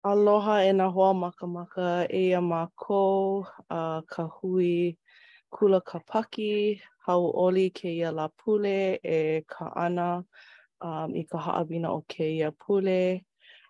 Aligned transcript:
Aloha 0.00 0.54
e 0.64 0.70
nā 0.72 0.84
hoa 0.92 1.12
makamaka 1.12 1.86
e 2.08 2.20
ia 2.30 2.38
mā 2.40 2.60
a 2.66 2.68
uh, 2.88 4.02
ka 4.08 4.22
hui 4.36 4.96
kula 5.52 5.80
ka 5.84 5.98
paki, 6.08 6.80
hau 7.06 7.26
oli 7.42 7.66
ke 7.68 7.90
ia 7.92 8.10
la 8.10 8.28
pule 8.28 8.98
e 9.04 9.42
ka 9.46 9.68
ana 9.76 10.24
um, 10.80 11.12
i 11.14 11.22
ka 11.28 11.36
haawina 11.38 11.92
o 11.92 12.00
ke 12.08 12.24
ia 12.38 12.48
pule 12.50 13.24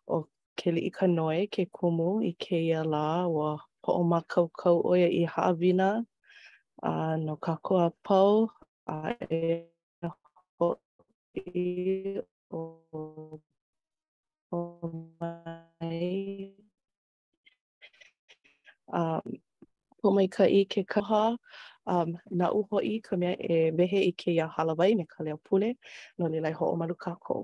o 0.06 0.22
ke 0.54 0.70
li 0.70 0.88
ka 0.90 1.06
noe 1.08 1.48
ke 1.52 1.64
kumu 1.74 2.22
i 2.22 2.32
ke 2.42 2.60
ia 2.68 2.84
la 2.84 3.26
wa 3.26 3.50
po 3.82 3.90
o 3.98 4.02
makaukau 4.10 4.86
oia 4.86 5.08
i 5.10 5.26
haawina 5.32 5.88
a 6.88 6.90
uh, 6.90 7.14
no 7.24 7.34
ka 7.44 7.54
koa 7.66 7.86
pau 8.06 8.46
a 8.86 8.96
e 9.40 9.66
hoi 10.60 12.22
o 12.54 12.62
mai 14.52 15.98
um 18.92 19.32
po 20.02 20.08
mai 20.16 20.28
ka 20.32 20.44
i 20.46 20.64
ke 20.64 20.82
kaha 20.90 21.36
um 21.86 22.10
na 22.38 22.50
uho 22.50 22.78
i 22.82 22.98
ka 23.04 23.16
mea 23.20 23.36
e 23.54 23.70
wehe 23.78 24.00
i 24.08 24.12
ke 24.20 24.30
ia 24.34 24.46
halawai 24.56 24.92
me 24.98 25.04
ka 25.12 25.22
leo 25.24 25.36
pule 25.46 25.70
no 26.18 26.26
le 26.32 26.40
lai 26.40 26.52
ho 26.58 26.64
o 26.72 26.76
malu 26.80 26.94
kako 27.04 27.38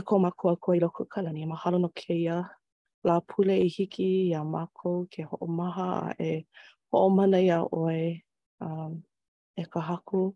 e 0.00 0.02
ko 0.06 0.14
ma 0.22 0.30
ko 0.30 0.56
ko 0.62 0.68
i 0.76 0.80
loko 0.82 1.02
ka 1.12 1.20
lani 1.22 1.40
e 1.44 1.46
ma 1.52 1.56
halo 1.64 1.78
no 1.78 1.88
ke 1.98 2.14
ia 2.16 2.38
la 3.06 3.16
pule 3.28 3.54
i 3.60 3.68
hiki 3.68 4.08
ia 4.28 4.40
ma 4.44 4.66
ko 4.78 5.06
ke 5.12 5.22
ho 5.28 5.34
o 5.40 5.46
maha 5.46 6.14
e 6.30 6.46
ho 6.92 6.96
o 7.10 7.14
mana 7.18 7.38
ia 7.42 7.58
oe 7.66 8.22
um 8.64 8.92
e 9.60 9.64
ka 9.72 9.80
haku 9.88 10.34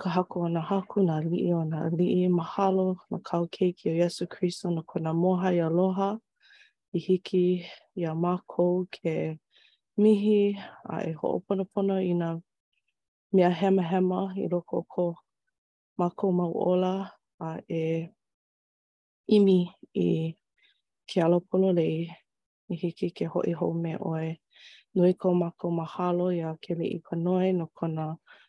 ka 0.00 0.06
hako 0.14 0.34
o 0.46 0.46
nā 0.52 0.60
haku, 0.68 1.02
nā 1.06 1.14
li'i 1.24 1.48
o 1.54 1.58
nā 1.70 1.80
li'i, 1.94 2.20
mahalo, 2.36 2.84
na 3.12 3.18
kau 3.28 3.44
keiki 3.52 3.90
o 3.90 3.92
Yesu 3.94 4.24
Christo, 4.34 4.70
no 4.74 4.80
kona 4.90 5.10
moha 5.22 5.50
i 5.56 5.60
aloha, 5.60 6.08
i 6.96 7.00
hiki 7.06 7.42
i 8.00 8.04
a 8.08 8.14
mākou 8.22 8.86
ke 8.94 9.12
mihi, 10.02 10.38
a 10.88 11.02
e 11.08 11.12
ho'oponopono 11.20 11.96
i 12.10 12.14
nā 12.22 12.30
mea 13.36 13.50
hema 13.58 13.82
hema 13.90 14.20
i 14.44 14.48
loko 14.52 14.80
o 14.80 14.86
ko 14.92 15.06
mākou 16.00 16.30
mau 16.40 16.52
ola, 16.70 16.94
a 17.48 17.58
e 17.80 18.08
imi 19.36 19.58
i 19.92 20.08
ke 21.08 21.18
alopono 21.26 21.68
lei, 21.78 21.98
i 22.72 22.80
hiki 22.82 23.12
ke 23.16 23.24
hoi 23.32 23.52
hou 23.60 23.70
me 23.82 23.92
oe. 24.12 24.30
Nui 24.96 25.12
ko 25.20 25.34
mākou 25.42 25.70
mahalo 25.80 26.32
i 26.32 26.40
a 26.48 26.54
ke 26.64 26.72
li'i 26.80 26.98
ka 27.06 27.14
noe, 27.24 27.52
no 27.58 27.66
kona 27.78 28.06
nā 28.14 28.40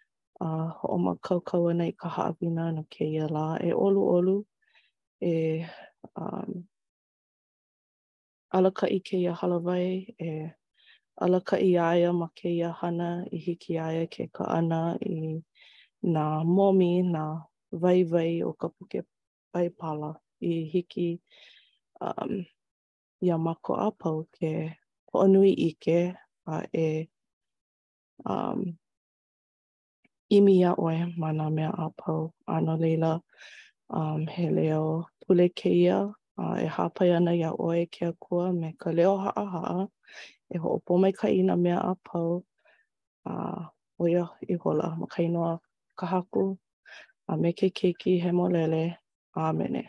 a 0.43 0.47
ho'omakaukau 0.77 1.63
ana 1.71 1.85
i 1.87 1.91
ka 2.01 2.07
ha'awina 2.15 2.63
no 2.75 2.83
kēia 2.93 3.25
lā 3.35 3.45
e 3.67 3.69
olu 3.85 4.01
olu 4.15 4.33
e 5.31 5.35
um, 6.21 6.51
alaka 8.59 8.85
i 8.91 8.97
kēia 9.09 9.33
halawai 9.39 9.85
e 10.25 10.33
alaka 11.27 11.55
i 11.67 11.71
aia 11.87 12.09
ma 12.19 12.27
kēia 12.41 12.69
hana 12.81 13.09
i 13.31 13.39
hiki 13.45 13.77
aia 13.87 14.03
ke 14.17 14.27
ka 14.39 14.43
i 14.57 14.59
nā 16.17 16.23
momi 16.55 16.91
nā 17.13 17.25
vai 17.85 17.97
vai 18.15 18.29
o 18.43 18.51
ka 18.61 18.67
puke 18.75 19.05
pai 19.51 19.67
i 20.51 20.53
hiki 20.75 21.07
um, 22.01 22.33
i 23.23 23.29
a 23.31 23.37
mako 23.37 24.23
ke 24.35 24.51
o 25.13 25.23
anui 25.23 25.53
ike 25.69 25.97
a 26.45 26.55
e 26.75 26.87
um, 28.27 28.73
imi 30.37 30.51
ia 30.65 30.71
oe 30.83 30.97
ma 31.21 31.29
nā 31.37 31.45
mea 31.57 31.69
a 31.85 31.87
pau 32.01 32.21
ana 32.55 32.73
leila 32.83 33.09
um, 33.97 34.25
he 34.35 34.47
leo 34.51 34.85
pule 35.21 35.45
keia 35.61 35.97
uh, 36.41 36.55
e 36.65 36.67
hapai 36.77 37.09
ana 37.17 37.33
ia 37.37 37.51
oe 37.65 37.85
ke 37.93 38.05
a 38.09 38.13
kua 38.23 38.45
me 38.59 38.69
ka 38.81 38.89
leo 38.97 39.11
haa 39.23 39.45
haa 39.55 39.81
e 40.55 40.61
ho 40.63 40.67
opo 40.77 40.93
mai 41.03 41.11
ka 41.19 41.27
i 41.39 41.41
mea 41.63 41.77
a 41.77 41.93
pau 42.09 42.31
a 43.25 43.31
uh, 43.33 43.61
oia 44.03 44.23
i 44.53 44.55
hola 44.63 44.87
ma 45.01 45.05
ka 45.15 45.21
inoa 45.23 45.51
ka 46.01 46.05
haku 46.13 46.43
a 47.29 47.33
me 47.41 47.49
ke 47.59 47.67
keiki 47.81 48.11
he 48.23 48.29
molele 48.37 48.83
amene 49.47 49.83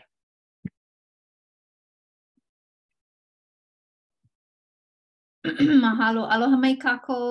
Mahalo, 5.85 6.21
aloha 6.33 6.57
mai 6.57 6.73
kako. 6.83 7.21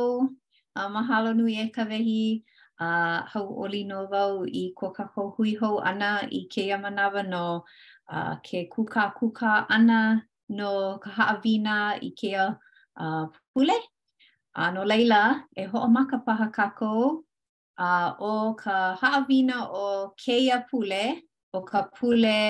Uh, 0.78 0.88
mahalo 0.96 1.30
nui 1.34 1.54
e 1.58 1.66
ka 1.74 1.82
a 2.82 2.90
uh, 2.90 3.22
hau 3.32 3.46
oli 3.62 3.82
no 3.84 3.98
vau 4.12 4.44
i 4.46 4.72
ko 4.76 4.90
ka 4.96 5.04
ko 5.14 5.22
hui 5.36 5.54
hou 5.60 5.76
ana 5.90 6.10
i 6.30 6.40
ke 6.52 6.62
ia 6.66 6.78
manawa 6.84 7.22
no 7.22 7.46
a 8.08 8.16
uh, 8.16 8.34
ke 8.46 8.66
kuka 8.72 9.12
kuka 9.18 9.66
ana 9.70 10.00
no 10.48 10.98
ka 11.02 11.10
haawina 11.18 11.76
i 12.08 12.10
ke 12.20 12.30
a 12.34 12.46
uh, 13.02 13.24
pule 13.54 13.78
a 14.60 14.62
no 14.74 14.82
leila 14.90 15.22
e 15.60 15.64
ho 15.70 15.78
o 15.86 15.88
maka 15.96 16.18
paha 16.26 16.48
kako 16.56 17.22
a 17.78 17.88
uh, 18.06 18.10
o 18.32 18.32
ka 18.62 18.76
havina 19.00 19.56
o 19.84 19.86
ke 20.22 20.34
ia 20.46 20.58
pule 20.68 21.04
o 21.54 21.58
ka 21.70 21.80
pule 21.94 22.40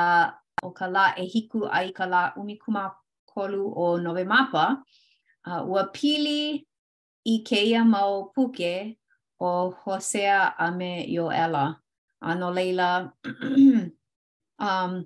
uh, 0.00 0.28
o 0.66 0.68
ka 0.78 0.86
la 0.94 1.04
e 1.22 1.24
hiku 1.32 1.60
ai 1.78 1.86
ka 1.98 2.04
la 2.14 2.22
umikuma 2.40 2.84
kolu 3.32 3.62
o 3.84 3.86
nove 4.04 4.24
mapa 4.32 4.64
a 5.48 5.50
uh, 5.50 5.60
ua 5.72 5.82
pili 5.96 6.40
i 7.34 7.36
ke 7.48 7.58
ia 7.72 7.82
mau 7.94 8.12
puke 8.34 8.72
o 9.40 9.70
Hosea 9.70 10.54
a 10.58 10.70
me 10.70 11.06
ela 11.34 11.76
Ano 12.22 12.50
leila, 12.52 13.10
um, 14.58 15.04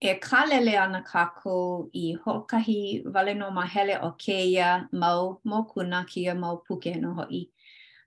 e 0.00 0.14
kalele 0.16 0.76
ana 0.76 1.02
kako 1.04 1.88
i 1.94 2.16
hokahi 2.16 3.04
wale 3.06 3.36
no 3.38 3.48
mahele 3.52 4.02
o 4.02 4.14
keia 4.18 4.88
mau 4.92 5.40
mo 5.44 5.62
kuna 5.62 6.04
kia 6.08 6.34
mau 6.34 6.56
puke 6.68 7.00
no 7.00 7.14
hoi. 7.14 7.48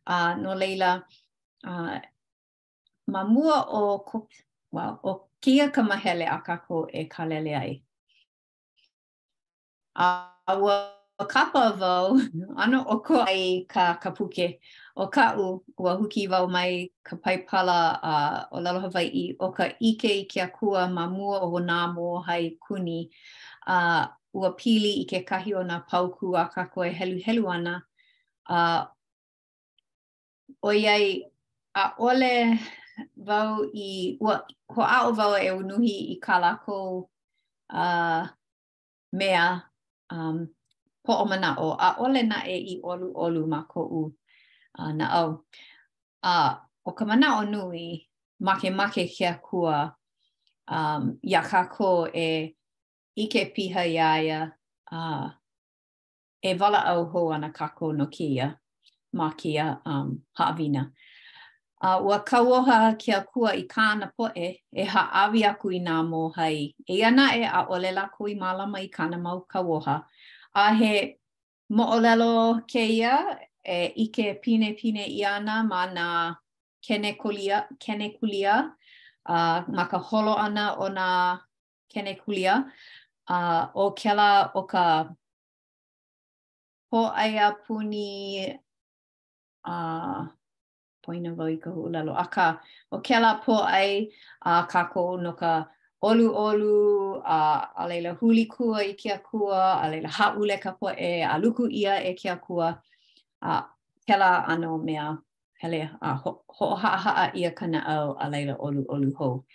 Uh, 0.06 0.36
no 0.42 0.54
leila, 0.56 1.06
uh, 1.66 2.00
ma 3.08 3.24
mua 3.24 3.66
o, 3.70 4.00
ko, 4.00 4.28
well, 4.74 5.00
o 5.02 5.28
kia 5.42 5.70
ka 5.72 5.84
mahele 5.84 6.28
a 6.30 6.42
kako 6.46 6.88
e 6.94 7.06
kalele 7.08 7.56
ai. 7.56 7.82
Uh, 9.96 11.00
O 11.22 11.26
kapa 11.28 11.74
vau, 11.78 12.18
ano 12.58 12.82
o 12.90 12.98
ko 13.06 13.20
ai 13.22 13.62
ka 13.70 13.94
kapuke. 14.02 14.58
O 14.98 15.06
ka 15.08 15.24
u, 15.38 15.62
ua 15.78 15.94
huki 15.96 16.26
vau 16.28 16.48
mai 16.48 16.90
ka 17.04 17.16
paipala 17.16 17.78
uh, 18.04 18.46
o 18.52 18.58
lalo 18.60 18.80
Hawaii 18.82 19.36
o 19.40 19.52
ka 19.58 19.68
ike 19.90 20.10
i 20.12 20.24
ke 20.32 20.48
kua 20.58 20.88
ma 20.90 21.06
mua 21.08 21.42
o 21.46 21.60
nā 21.62 21.76
mō 21.94 22.24
hai 22.28 22.58
kuni. 22.68 23.12
Uh, 23.68 24.06
ua 24.34 24.50
pili 24.60 24.92
i 25.02 25.04
ke 25.12 25.22
kahi 25.28 25.54
o 25.60 25.62
nā 25.64 25.78
pauku 25.90 26.34
a 26.36 26.48
ka 26.56 26.64
koe 26.74 26.90
helu 27.00 27.20
helu 27.26 27.44
ana. 27.56 27.76
Uh, 28.50 28.82
o 30.62 30.70
iai 30.74 31.12
a 31.84 31.84
ole 32.00 32.32
vau 33.28 33.62
i, 33.76 34.18
ua 34.22 34.40
ho 34.74 34.82
a 34.96 34.98
o 35.12 35.14
vau 35.22 35.38
e 35.48 35.52
unuhi 35.54 35.94
i 36.16 36.18
ka 36.26 36.40
lako 36.46 36.80
uh, 37.84 38.26
mea 39.14 39.46
um, 40.10 40.42
po 41.06 41.14
o 41.14 41.26
mana 41.32 41.50
o 41.66 41.76
a 41.80 41.90
ole 42.04 42.22
na 42.32 42.40
e 42.46 42.58
i 42.58 42.74
olu 42.90 43.08
olu 43.24 43.42
ma 43.52 43.60
ko 43.72 43.82
u 43.82 44.02
uh, 44.82 44.94
na 45.00 45.06
au. 45.20 45.30
A 46.34 46.50
uh, 46.50 46.60
o 46.86 46.92
ka 46.98 47.04
mana 47.10 47.28
o 47.38 47.42
nui 47.54 47.86
make 48.46 48.68
make 48.80 49.04
kia 49.16 49.34
kua 49.48 49.78
um, 50.78 51.02
e 51.28 51.32
ia 51.32 51.42
ka 51.50 51.62
ko 51.76 51.90
e 52.26 52.56
ike 53.24 53.42
piha 53.56 53.84
iaia 53.98 54.40
a 54.92 54.98
uh, 55.12 55.26
e 56.42 56.50
wala 56.60 56.80
au 56.92 57.02
ho 57.12 57.22
ana 57.36 57.50
ka 57.58 57.66
ko 57.78 57.86
no 57.98 58.06
kia 58.16 58.48
ma 59.18 59.28
kia 59.40 59.66
um, 59.92 60.08
haawina. 60.38 60.84
A 61.88 61.98
uh, 61.98 62.06
ua 62.08 62.18
kauoha 62.30 62.78
kia 63.02 63.20
kua 63.32 63.50
i 63.56 63.64
kāna 63.74 64.08
po 64.18 64.26
e, 64.46 64.62
e 64.72 64.84
ha 64.94 65.02
awi 65.26 65.42
aku 65.52 65.68
i 65.74 65.80
nā 65.88 65.96
mō 66.12 66.22
hai. 66.38 66.58
E 66.94 67.04
ana 67.10 67.26
e 67.38 67.42
a 67.42 67.60
ole 67.74 67.92
la 67.98 68.06
koi 68.16 68.34
mālama 68.42 68.78
i 68.86 68.88
kāna 68.98 69.18
mau 69.26 69.40
kauoha. 69.54 69.82
Kauoha. 69.82 70.41
a 70.54 70.72
he 70.76 70.96
moʻolelo 71.72 72.34
kēia 72.68 73.12
e 73.64 73.78
ike 74.04 74.34
pine 74.44 74.74
pine 74.78 75.06
i 75.08 75.24
ana 75.26 75.64
ma 75.64 75.86
nā 75.88 76.08
kenekulia, 76.84 77.62
kenekulia 77.80 78.56
a, 79.26 79.64
ma 79.68 79.86
ka 79.88 79.98
holo 79.98 80.36
ana 80.36 80.76
ona 80.76 80.92
nā 80.92 81.40
kenekulia 81.94 82.64
a, 83.28 83.70
o 83.74 83.92
kela 83.92 84.52
o 84.54 84.64
ka 84.64 84.86
po 86.90 87.06
ai 87.16 87.38
a 87.38 87.52
puni 87.54 88.52
a, 89.64 90.28
poina 91.06 91.34
vau 91.36 91.48
i 91.50 91.58
ka 91.58 91.70
hulalo. 91.74 92.14
A 92.18 92.28
ka, 92.30 92.62
o 92.92 93.00
kela 93.00 93.40
po 93.44 93.56
ai 93.64 94.10
a 94.42 94.66
kako 94.70 95.18
no 95.22 95.32
ka 95.34 95.70
olu 96.02 96.34
olu 96.36 97.22
a 97.26 97.56
a 97.76 97.88
leila 97.88 98.14
huli 98.22 98.46
kua 98.46 98.78
i 98.84 98.94
kia 98.94 99.16
akua 99.20 99.82
a 99.84 99.90
leila 99.92 100.10
haule 100.10 100.58
ka 100.58 100.72
po 100.72 100.90
e 100.90 101.22
a 101.22 101.38
luku 101.38 101.68
ia 101.72 102.02
e 102.04 102.14
kia 102.14 102.34
akua 102.36 102.82
a 103.42 103.64
kela 104.08 104.48
ano 104.48 104.78
mea 104.78 105.18
hele 105.62 105.90
a 106.02 106.16
ho, 106.16 106.44
ho 106.50 106.76
ha 106.76 106.98
ha 106.98 107.12
a 107.26 107.32
ia 107.38 107.52
kana 107.52 107.86
o 107.88 108.16
a 108.20 108.30
leila 108.30 108.58
olu 108.58 108.86
olu 108.90 109.12
ho 109.18 109.46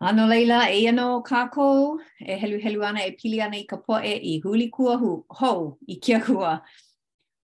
ano 0.00 0.26
leila 0.26 0.70
e 0.70 0.86
ano 0.88 1.20
ko 1.22 1.98
e 2.24 2.36
helu 2.38 2.58
helu 2.60 2.84
ana 2.84 3.00
e 3.02 3.10
pili 3.18 3.40
ana 3.42 3.56
i 3.58 3.64
ka 3.66 3.76
po 3.76 3.98
e 3.98 4.14
i 4.14 4.38
huli 4.40 4.68
kua 4.70 4.96
hu 4.98 5.24
ho 5.28 5.78
i 5.88 5.96
kia 5.96 6.18
akua 6.18 6.62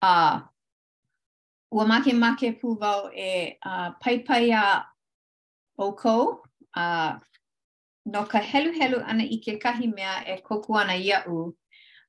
a 0.02 0.42
ua 1.72 1.86
make 1.86 2.12
make 2.12 2.52
pu 2.60 2.76
vau 2.76 3.08
e 3.16 3.56
a 3.64 3.92
pai 4.00 4.18
pai 4.26 4.52
a 4.52 4.84
o 5.78 5.92
ko 5.92 6.38
a 6.76 7.18
no 8.04 8.24
ka 8.24 8.38
helu 8.38 8.72
helu 8.74 8.98
ana 9.06 9.24
i 9.24 9.38
ke 9.38 9.58
kahi 9.62 9.86
mea 9.94 10.14
e 10.34 10.40
koku 10.42 10.74
ana 10.78 10.94
u 11.28 11.54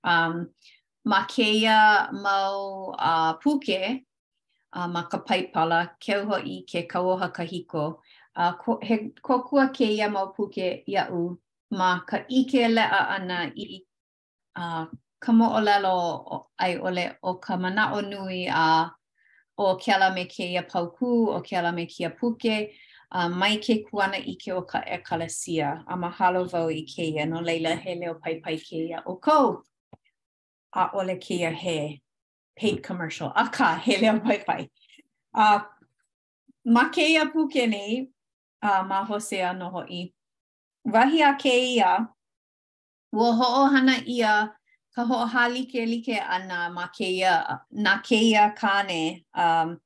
um, 0.03 0.47
ma 1.05 1.25
keia 1.27 2.09
mau 2.11 2.93
a 2.97 3.29
uh, 3.29 3.33
puke, 3.33 3.81
a 3.81 3.99
uh, 4.73 4.87
ma 4.87 5.03
ka 5.03 5.17
paipala, 5.17 5.89
keuho 5.99 6.35
i 6.45 6.63
ke 6.65 6.87
kaoha 6.87 7.29
kahiko, 7.31 7.99
a 8.35 8.41
uh, 8.41 8.51
ko, 8.57 8.79
he 8.81 9.11
koku 9.21 9.57
a 9.59 9.67
keia 9.69 10.11
mau 10.11 10.27
puke 10.33 10.83
iau, 10.87 11.37
ma 11.71 11.99
ka 12.05 12.17
ike 12.29 12.67
lea 12.67 13.01
ana 13.15 13.51
i 13.55 13.81
a 14.55 14.61
uh, 14.61 14.85
ka 15.19 15.31
moolelo 15.31 15.97
ai 16.59 16.77
ole 16.77 17.17
o 17.23 17.35
ka 17.39 17.57
mana 17.57 17.93
o 17.93 18.01
nui 18.01 18.47
a 18.49 18.65
uh, 18.83 18.89
o 19.57 19.75
keala 19.77 20.13
me 20.15 20.25
keia 20.25 20.63
pauku, 20.71 21.29
o 21.35 21.41
keala 21.41 21.73
me 21.75 21.85
keia 21.85 22.09
puke, 22.17 22.53
a 22.53 22.69
uh, 23.13 23.29
mai 23.29 23.57
ke 23.65 23.75
kuana 23.89 24.17
i 24.17 24.33
ke 24.43 24.51
o 24.53 24.61
ka 24.63 24.79
e 24.87 24.97
kalasia, 25.09 25.73
a 25.87 25.95
mahalo 25.97 26.45
vau 26.53 26.65
i 26.69 26.81
ke 26.93 27.03
ia, 27.11 27.25
no 27.25 27.39
leila 27.41 27.75
he 27.75 27.95
leo 27.99 28.13
pai 28.15 28.39
pai 28.45 28.57
ke 28.57 28.79
ia 28.87 29.03
o 29.05 29.15
kou. 29.15 29.61
A 30.75 30.89
ole 30.93 31.17
ke 31.19 31.35
ia 31.41 31.51
he 31.51 32.01
paid 32.57 32.81
commercial, 32.83 33.31
a 33.35 33.49
ka 33.49 33.75
he 33.77 33.97
leo 33.97 34.19
pai 34.19 34.39
pai. 34.47 34.69
A 35.35 35.53
uh, 35.53 35.61
ma 36.65 36.89
ke 36.89 37.05
ia 37.13 37.27
puke 37.29 37.69
nei, 37.75 38.07
a 38.63 38.73
uh, 38.73 38.83
ma 38.83 39.05
hose 39.05 39.37
a 39.37 39.53
noho 39.61 39.85
i. 40.01 40.03
Wahi 40.85 41.21
a 41.21 41.35
ke 41.35 41.53
ia, 41.75 42.07
ua 43.13 43.31
ho'o 43.39 43.69
hana 43.69 44.01
ia 44.07 44.51
ka 44.95 45.05
ho'o 45.05 45.25
hali 45.27 45.65
ke 45.67 45.87
like 45.87 46.19
ana 46.19 46.69
ma 46.73 46.87
ke 46.97 47.05
ia, 47.19 47.61
na 47.71 48.01
ke 48.01 48.17
ia 48.31 48.53
kane, 48.57 49.23
um, 49.35 49.79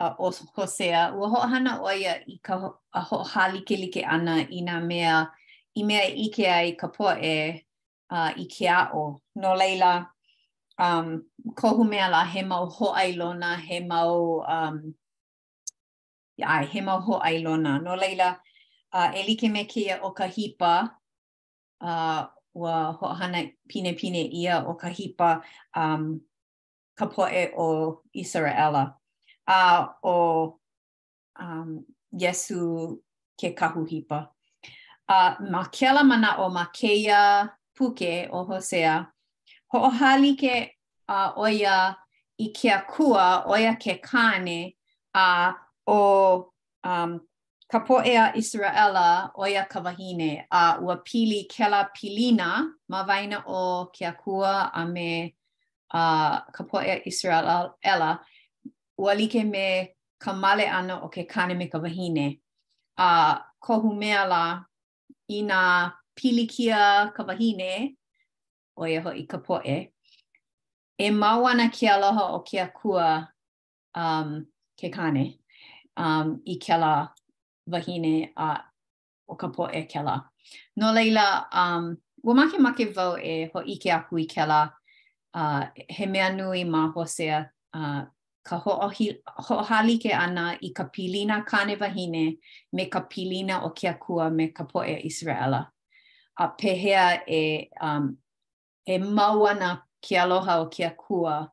a 0.00 0.14
o 0.18 0.30
Hosea, 0.54 1.12
ua 1.14 1.48
hana 1.48 1.80
o 1.82 1.90
ia 1.90 2.22
i 2.26 2.38
ka 2.42 2.72
a 2.92 3.00
hali 3.02 3.58
like 3.58 3.70
like 3.70 4.04
ana 4.06 4.46
i 4.50 4.62
nā 4.62 4.82
mea 4.86 5.30
i 5.76 5.82
mea 5.82 6.04
i 6.06 6.28
ke 6.34 6.46
ai 6.46 6.72
ka 6.76 6.88
poa 6.88 7.18
e 7.20 7.64
uh, 8.10 8.30
i 8.36 8.44
ke 8.46 8.66
a 8.68 8.90
o 8.94 9.20
No 9.34 9.54
leila, 9.54 10.06
um, 10.78 11.22
kohu 11.54 11.84
mea 11.88 12.08
la 12.08 12.24
he 12.24 12.42
mau 12.42 12.66
ho 12.68 12.94
ailona, 12.94 13.56
he 13.60 13.80
mau, 13.80 14.42
um, 14.46 14.94
ya 16.36 16.46
ai, 16.48 16.64
he 16.66 16.80
mau 16.80 17.00
ho 17.00 17.20
ailona. 17.22 17.80
No 17.82 17.94
leila, 17.94 18.38
uh, 18.92 19.12
e 19.16 19.24
like 19.26 19.48
me 19.50 19.64
ke 19.64 19.98
o 20.02 20.10
ka 20.12 20.24
hipa, 20.26 20.90
a 21.80 22.28
uh, 22.60 22.92
ho 22.92 23.06
hana 23.14 23.46
pine 23.72 23.94
pine 23.94 24.30
ia 24.32 24.64
o 24.66 24.74
ka 24.74 24.88
hipa 24.88 25.42
um, 25.74 26.20
ka 26.96 27.06
poa 27.06 27.30
e 27.30 27.48
o 27.58 28.02
Israela. 28.14 28.97
uh, 29.48 29.86
o 30.02 30.58
um, 31.40 31.84
Yesu 32.12 32.96
ke 33.40 33.54
kahuhipa. 33.56 34.28
Uh, 35.08 35.34
ma 35.50 35.64
mana 36.04 36.36
o 36.38 36.50
makeya 36.50 37.50
puke 37.76 38.28
o 38.32 38.44
Hosea, 38.44 39.06
ho 39.72 39.90
hali 39.90 40.36
ke 40.36 40.70
uh, 41.08 41.32
oia 41.34 41.96
i 42.38 42.48
ke 42.54 42.68
akua, 42.68 43.46
oia 43.48 43.74
ke 43.80 43.98
kāne 44.02 44.74
a 45.14 45.48
uh, 45.48 45.52
o 45.86 46.52
um, 46.84 47.20
ka 47.72 47.80
poʻea 47.84 48.34
Israela 48.36 49.30
oya 49.38 49.66
kavahine 49.70 50.44
A 50.50 50.76
uh, 50.76 50.80
ua 50.82 50.96
pili 51.02 51.46
kela 51.48 51.88
pilina 51.96 52.68
ma 52.88 53.04
waina 53.06 53.42
o 53.46 53.86
ke 53.86 54.04
akua 54.04 54.70
a 54.74 54.84
me 54.86 55.34
uh, 55.90 56.40
ka 56.52 56.64
poʻea 56.64 57.00
Israela 57.06 57.74
ela. 57.84 58.20
ua 58.98 59.14
like 59.14 59.42
me 59.44 59.94
ka 60.22 60.32
male 60.42 60.66
ana 60.66 60.94
o 61.04 61.08
ke 61.08 61.22
kane 61.32 61.54
me 61.58 61.66
ka 61.68 61.78
wahine. 61.78 62.38
A 62.98 63.40
kohu 63.64 63.94
mea 63.98 64.26
la 64.26 64.64
i 65.30 65.42
nā 65.42 65.92
pilikia 66.16 67.14
ka 67.14 67.22
wahine, 67.22 67.94
o 68.76 68.82
e 68.86 68.98
hoi 68.98 69.22
ka 69.30 69.38
poe, 69.38 69.76
e 70.98 71.10
mau 71.10 71.46
ana 71.46 71.70
ke 71.70 71.86
aloha 71.88 72.32
o 72.34 72.40
ke 72.42 72.58
akua 72.58 73.28
um, 73.94 74.46
ke 74.80 74.88
kane 74.92 75.38
um, 75.96 76.40
i 76.46 76.56
ke 76.58 76.74
la 76.76 77.08
wahine 77.66 78.32
a 78.36 78.58
o 79.28 79.34
ka 79.36 79.48
poe 79.48 79.86
ke 79.92 80.02
la. 80.02 80.18
No 80.76 80.90
leila, 80.92 81.46
um, 81.52 81.96
ua 82.24 82.34
make 82.34 82.58
make 82.58 82.92
vau 82.92 83.14
e 83.16 83.46
hoi 83.54 83.78
ke 83.78 83.90
aku 83.92 84.18
i 84.18 84.26
ke 84.26 84.42
la, 84.48 84.68
uh, 85.34 85.66
he 85.88 86.06
mea 86.06 86.32
nui 86.32 86.64
ma 86.64 86.90
hosea 86.90 87.48
uh, 87.74 88.02
ka 88.48 88.56
hoʻohali 88.64 89.94
ho 89.96 90.02
ke 90.02 90.10
ana 90.14 90.46
i 90.64 90.70
ka 90.76 90.84
pilina 90.92 91.42
kane 91.46 91.76
wahine 91.80 92.38
me 92.74 92.84
ka 92.94 93.00
pilina 93.12 93.54
o 93.66 93.70
ke 93.78 93.88
akua 93.90 94.30
me 94.32 94.46
ka 94.56 94.64
poʻe 94.64 94.92
a 94.98 95.04
Israela. 95.08 95.60
A 96.42 96.46
pehea 96.58 97.22
e, 97.40 97.68
um, 97.82 98.16
e 98.86 98.96
mau 98.98 99.46
ana 99.46 99.82
ke 100.00 100.16
aloha 100.16 100.60
o 100.60 100.66
ke 100.74 100.84
akua 100.92 101.48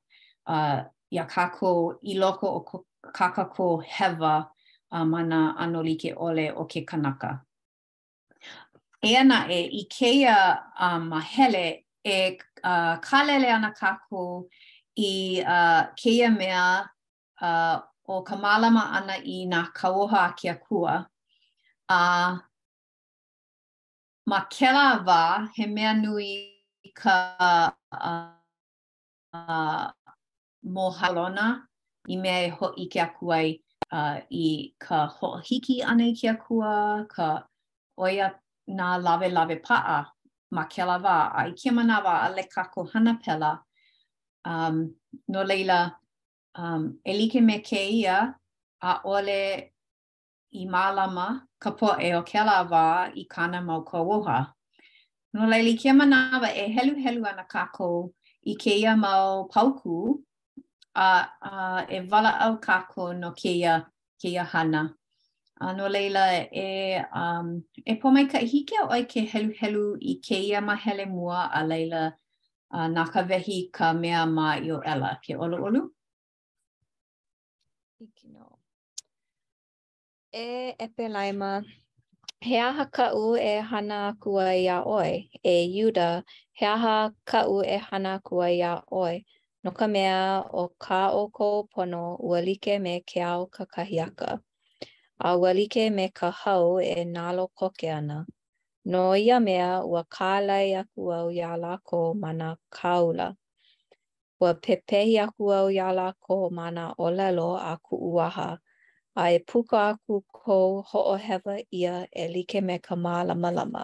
uh, 0.47 0.79
i 1.11 1.17
a 1.19 1.25
kako 1.25 1.97
i 2.03 2.15
loko 2.15 2.47
o 2.59 2.85
kakako 3.11 3.83
hewa 3.83 4.35
a 4.39 4.97
um, 4.97 5.01
uh, 5.01 5.05
mana 5.11 5.55
anolike 5.59 6.13
ole 6.15 6.49
o 6.55 6.63
ke 6.65 6.85
kanaka. 6.85 7.41
E 9.03 9.15
ana 9.17 9.47
e 9.51 9.59
i 9.81 9.83
keia 9.95 10.37
uh, 10.55 10.83
um, 10.85 11.11
mahele 11.11 11.83
e 12.05 12.37
uh, 12.63 12.95
kalele 13.01 13.51
ana 13.55 13.71
kako 13.73 14.45
i 14.45 14.64
i 14.97 15.43
uh, 15.45 15.87
keia 15.97 16.29
mea 16.31 16.87
uh, 17.41 17.81
o 18.07 18.21
ka 18.23 18.35
malama 18.35 18.91
ana 18.91 19.15
i 19.17 19.43
nga 19.45 19.63
kaoha 19.75 20.19
a 20.29 20.33
kia 20.37 20.55
kua. 20.55 21.05
A 21.89 21.99
uh, 21.99 22.39
ma 24.25 24.39
kela 24.49 25.03
wā 25.07 25.49
he 25.55 25.65
mea 25.67 25.93
nui 25.93 26.63
ka 26.95 27.73
uh, 27.91 28.31
uh, 29.33 29.91
mohalona 30.63 31.67
i 32.07 32.15
mea 32.15 32.45
e 32.45 32.49
ho 32.49 32.71
i 32.77 32.87
kia 32.87 33.07
kua 33.19 33.43
i, 33.43 33.57
uh, 33.91 34.17
i 34.31 34.71
ka 34.79 35.05
ho 35.19 35.35
hiki 35.43 35.81
ana 35.83 36.03
i 36.07 36.13
kia 36.15 36.35
kua, 36.35 37.05
ka 37.09 37.43
oia 37.99 38.31
nga 38.71 38.95
lawe 38.97 39.27
lawe 39.29 39.55
paa 39.61 40.05
ma 40.51 40.65
kela 40.67 40.97
wā. 41.03 41.19
A 41.35 41.47
i 41.51 41.53
kia 41.53 41.71
mana 41.73 41.99
wā 42.01 42.19
a 42.23 42.29
le 42.31 42.43
kako 42.47 42.83
hana 42.93 43.19
pela, 43.23 43.57
um 44.45 44.93
no 45.27 45.43
leila 45.43 45.95
um 46.55 46.97
elike 47.05 47.41
me 47.41 47.59
keia 47.59 48.33
a 48.81 48.99
ole 49.03 49.71
i 50.61 50.63
malama 50.73 51.41
kapo 51.59 51.89
e 51.99 52.11
o 52.15 52.21
kelava 52.21 52.85
i 53.21 53.25
kana 53.29 53.61
mau 53.61 53.81
ko 53.83 54.03
oha 54.17 54.39
no 55.33 55.47
leili 55.51 55.73
ke 55.77 55.91
va 55.93 56.47
e 56.53 56.69
helu 56.75 56.95
helu 57.03 57.25
ana 57.25 57.43
ka 57.49 57.69
i 58.45 58.55
keia 58.55 58.95
mau 58.97 59.47
pauku 59.51 60.21
a 60.95 61.27
a 61.41 61.83
e 61.89 61.99
vala 62.09 62.29
au 62.45 62.57
ka 62.59 62.85
no 63.19 63.31
keia 63.31 63.85
keia 64.21 64.43
hana 64.45 64.93
a 65.59 65.73
no 65.73 65.89
leila 65.89 66.47
e 66.55 67.01
um 67.11 67.63
e 67.83 67.95
po 67.99 68.11
mai 68.11 68.25
ka 68.27 68.37
hike 68.37 68.77
o 68.83 68.95
ke 69.09 69.25
helu 69.31 69.51
helu 69.59 69.97
i 69.99 70.19
keia 70.21 70.61
ma 70.63 70.75
hele 70.75 71.05
mua 71.05 71.49
a 71.51 71.63
leila 71.65 72.11
uh, 72.75 72.87
nā 72.91 73.03
ka 73.11 73.21
wehi 73.31 73.59
ka 73.79 73.91
mea 74.01 74.23
mā 74.31 74.49
i 74.67 74.71
o 74.75 74.79
ela. 74.93 75.11
Ke 75.25 75.37
olu 75.47 75.59
olu? 75.69 75.81
Iki 78.03 78.29
no. 78.31 78.51
E 80.41 80.47
epe 80.85 81.07
laima, 81.11 81.51
he 82.45 82.57
aha 82.61 82.87
u 83.19 83.37
e 83.39 83.53
hana 83.71 83.99
kua 84.19 84.47
i 84.53 84.65
a 84.73 84.81
oi, 84.83 85.29
e 85.53 85.55
iuda, 85.77 86.09
he 86.61 86.65
aha 86.67 87.13
u 87.53 87.61
e 87.63 87.77
hana 87.87 88.19
kua 88.23 88.49
i 88.57 88.61
a 88.71 88.75
oi, 89.03 89.23
no 89.63 89.71
ka 89.71 89.87
mea 89.87 90.43
o 90.63 90.67
ka 90.87 91.01
o 91.21 91.29
ko 91.29 91.63
pono 91.75 92.03
ua 92.19 92.41
like 92.49 92.77
me 92.79 92.99
ke 93.13 93.21
au 93.31 93.47
ka 93.47 93.65
kahiaka. 93.65 94.39
A 95.21 95.37
ua 95.37 95.53
like 95.53 95.89
me 95.91 96.09
ka 96.11 96.31
hau 96.43 96.79
e 96.81 97.05
nalo 97.05 97.47
koke 97.55 97.87
ana. 97.95 98.25
Mm. 98.27 98.34
No 98.85 99.15
ia 99.17 99.39
mea 99.39 99.81
ua 99.83 100.03
kālai 100.15 100.75
aku 100.81 101.01
au 101.17 101.29
ia 101.37 101.57
lako 101.63 101.99
mana 102.21 102.47
kaula. 102.69 103.27
Ua 104.41 104.53
pepehi 104.63 105.15
aku 105.25 105.43
au 105.57 105.69
ia 105.77 105.89
lako 105.99 106.35
mana 106.57 106.83
olelo 107.05 107.49
aku 107.71 107.93
uaha. 108.09 108.49
A 109.23 109.25
e 109.37 109.39
puka 109.49 109.83
ku 110.05 110.15
kou 110.39 110.71
hoʻohewa 110.89 111.55
ia 111.79 111.95
e 112.23 112.25
like 112.33 112.59
me 112.67 112.75
ka 112.85 112.95
mālama 113.03 113.49
lama. 113.57 113.83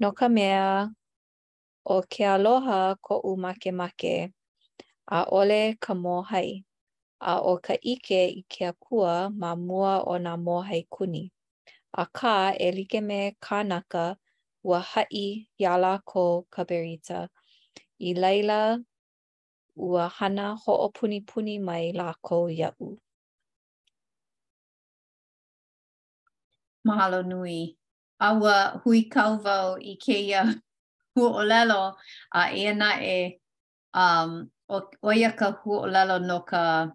No 0.00 0.10
ka 0.18 0.26
mea, 0.36 0.90
o 1.96 1.96
ke 2.12 2.24
aloha 2.34 2.78
ko 3.04 3.14
u 3.30 3.32
make 3.42 3.70
a 5.18 5.20
ole 5.38 5.62
ka 5.82 5.94
mōhai. 6.02 6.26
hai. 6.32 6.67
a 7.20 7.34
o 7.42 7.52
ka 7.66 7.74
ike 7.92 8.20
i 8.40 8.42
ke 8.52 8.62
akua 8.70 9.14
ma 9.40 9.50
mua 9.54 9.94
o 10.06 10.14
nā 10.18 10.32
mohai 10.46 10.86
kuni. 10.94 11.30
A 11.92 12.04
kā 12.06 12.54
e 12.60 12.70
like 12.72 13.00
me 13.00 13.34
kānaka 13.40 14.16
ua 14.64 14.80
hai 14.80 15.42
iala 15.60 16.02
ko 16.04 16.46
ka 16.50 16.64
berita. 16.64 17.28
I 18.00 18.12
leila 18.14 18.78
ua 19.74 20.08
hana 20.08 20.54
ho'opunipuni 20.54 21.60
mai 21.60 21.92
lako 21.92 22.46
ia'u. 22.52 22.98
Mahalo 26.86 27.22
nui. 27.26 27.76
Awa 28.20 28.78
hui 28.84 29.02
kau 29.10 29.38
vau 29.42 29.76
i 29.82 29.96
ke 29.96 30.14
ia 30.28 30.44
hua 31.16 31.28
o 31.42 31.42
lelo 31.42 31.96
a 32.30 32.46
ea 32.54 32.72
na 32.74 32.92
e 33.02 33.40
um, 33.94 34.50
o, 34.68 34.78
o 35.02 35.10
ia 35.12 35.32
ka 35.32 35.50
hua 35.58 35.82
o 35.86 35.86
lelo 35.86 36.18
no 36.18 36.40
ka 36.42 36.92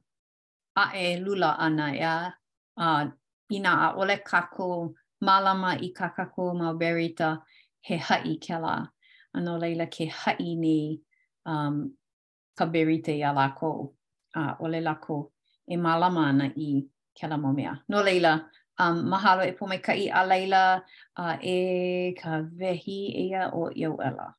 a 0.82 0.86
e 1.08 1.10
lula 1.26 1.52
ana 1.66 1.88
ia 1.98 2.16
a 2.78 2.86
uh, 2.88 3.02
ina 3.56 3.72
a 3.88 3.88
ole 4.02 4.18
kako 4.32 4.68
malama 5.28 5.72
i 5.78 5.90
kakako 6.00 6.16
kako 6.18 6.44
ma 6.60 6.68
berita 6.74 7.30
he 7.82 7.96
hai 7.98 8.38
ke 8.46 8.56
ano 9.36 9.54
leila 9.58 9.86
ke 9.86 10.06
hai 10.10 10.42
ni 10.64 11.00
um, 11.46 11.94
ka 12.58 12.66
berita 12.66 13.12
ia 13.14 13.32
lako 13.40 13.94
a 14.34 14.40
uh, 14.42 14.54
ole 14.66 14.82
lako 14.82 15.30
e 15.66 15.76
malama 15.78 16.22
ana 16.34 16.48
i 16.58 16.70
ke 17.18 17.26
la 17.28 17.38
momea 17.38 17.74
no 17.90 18.02
leila 18.02 18.34
um, 18.82 18.96
mahalo 19.14 19.42
e 19.46 19.54
kai 19.86 20.08
a 20.10 20.22
leila 20.26 20.82
uh, 21.22 21.36
e 21.42 22.14
ka 22.22 22.42
vehi 22.60 23.00
e 23.22 23.30
ia 23.30 23.44
o 23.54 23.70
yo 23.76 23.94
ela. 24.08 24.34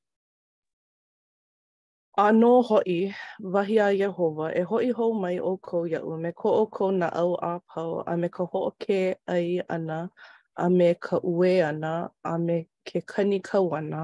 Ano 2.16 2.62
hoi 2.62 3.12
wahi 3.42 3.80
a 3.80 3.87
Yehova 3.90 4.52
e 4.54 4.62
hoi 4.62 4.92
hou 4.94 5.11
mai 5.18 5.38
o 5.42 5.56
ko 5.59 5.80
iau 5.83 6.14
me 6.18 6.30
ko 6.33 6.49
o 6.62 6.66
ko 6.71 6.90
na 6.94 7.09
au 7.11 7.33
a 7.42 7.59
pau 7.68 8.04
a 8.06 8.14
me 8.16 8.28
ka 8.28 8.44
ho 8.52 8.61
o 8.66 8.71
ke 8.85 8.99
ai 9.26 9.59
ana 9.68 9.97
a 10.56 10.68
me 10.71 10.92
ka 10.94 11.18
ue 11.25 11.50
ana 11.68 11.90
a 12.25 12.35
me 12.38 12.56
ke 12.87 13.02
kani 13.06 13.40
ka 13.42 13.59
wana 13.59 14.02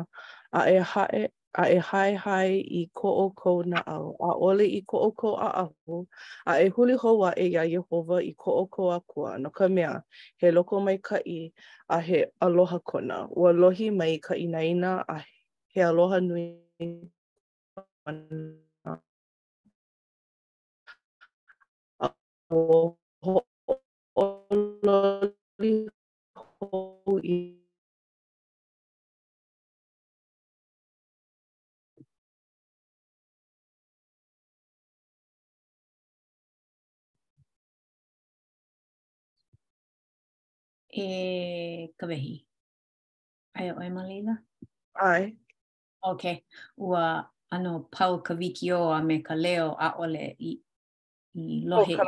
a 0.50 0.60
e 0.74 0.78
hae 0.92 1.20
a 1.54 1.64
e 1.76 1.76
hae 1.90 2.14
hae 2.24 2.56
i 2.80 2.82
ko 2.98 3.08
o 3.26 3.28
ko 3.30 3.54
na 3.62 3.78
au 3.94 4.10
a 4.30 4.32
ole 4.48 4.66
i 4.66 4.80
ko 4.82 4.98
o 5.06 5.10
ko 5.22 5.28
a 5.38 5.48
ahu 5.62 6.00
a 6.46 6.58
e 6.64 6.66
huli 6.74 6.98
ho 7.04 7.14
wa 7.22 7.30
e 7.38 7.46
ya 7.54 7.62
Yehova 7.74 8.18
i 8.26 8.34
ko 8.34 8.50
o 8.64 8.66
ko 8.66 8.90
a 8.96 8.98
kua 9.06 9.36
no 9.38 9.50
ka 9.54 9.68
mea 9.76 9.94
he 10.42 10.50
loko 10.50 10.80
mai 10.82 10.96
ka 10.98 11.22
i 11.24 11.38
a 11.86 12.00
he 12.10 12.26
aloha 12.42 12.78
kona 12.82 13.22
ua 13.30 13.52
lohi 13.54 13.94
mai 13.94 14.18
ka 14.18 14.34
inaina 14.34 14.98
a 15.06 15.22
he 15.72 15.80
aloha 15.86 16.18
nui 16.20 16.58
ana. 18.10 18.98
A 22.04 22.06
ho 22.50 22.98
o 24.16 24.24
lo 24.84 24.98
li 25.60 25.74
ho 26.36 27.18
i. 27.34 27.38
E 41.00 41.04
ka 41.98 42.06
wehi. 42.10 42.34
Ai 43.58 43.66
o 43.74 43.78
e 43.86 43.90
ma 43.96 44.02
leila? 44.08 44.34
Ai. 45.06 45.24
Ok. 46.10 46.24
Ua 46.86 47.06
ano 47.50 47.90
pau 47.90 48.22
ka 48.22 48.32
wiki 48.38 48.70
o 48.72 48.80
a 48.96 49.02
me 49.06 49.16
ka 49.26 49.34
leo 49.44 49.68
a 49.74 49.88
ole 50.02 50.24
i, 50.38 50.58
i 51.36 51.42
lohe. 51.70 51.94
Oh, 51.98 52.06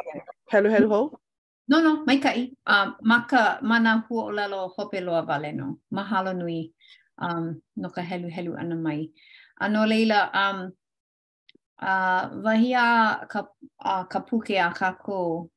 helu 0.52 0.68
helu 0.74 0.88
ho? 0.94 1.00
No, 1.68 1.80
no, 1.80 2.02
mai 2.04 2.18
kai. 2.18 2.50
Um, 2.66 2.96
ma 3.02 3.18
ka 3.30 3.58
mana 3.62 4.02
hua 4.04 4.22
o 4.26 4.30
lalo 4.34 4.74
hope 4.76 4.98
loa 5.00 5.22
vale 5.22 5.52
no. 5.52 5.78
Mahalo 5.94 6.34
nui 6.36 6.74
um, 7.18 7.54
no 7.76 7.88
ka 7.88 8.02
helu 8.02 8.28
helu 8.28 8.52
ana 8.58 8.74
mai. 8.76 9.08
Ano 9.60 9.86
leila, 9.86 10.18
um, 10.34 10.72
uh, 11.78 12.24
wahi 12.44 12.74
a 12.74 13.24
ka, 13.30 13.46
a 13.78 14.04
ka 14.10 14.20
puke 14.20 14.58
a 14.58 14.72
ka 14.74 14.90
ko. 15.06 15.48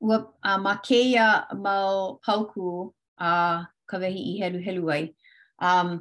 Ua, 0.00 0.18
uh, 0.48 0.58
ma 0.58 0.76
keia 0.78 1.28
mau 1.58 2.16
pauku 2.24 2.94
a 3.18 3.26
uh, 3.28 3.58
ka 3.86 3.98
wehi 3.98 4.22
i 4.32 4.38
helu 4.40 4.58
helu 4.66 4.86
ai. 4.96 5.04
Um, 5.58 6.00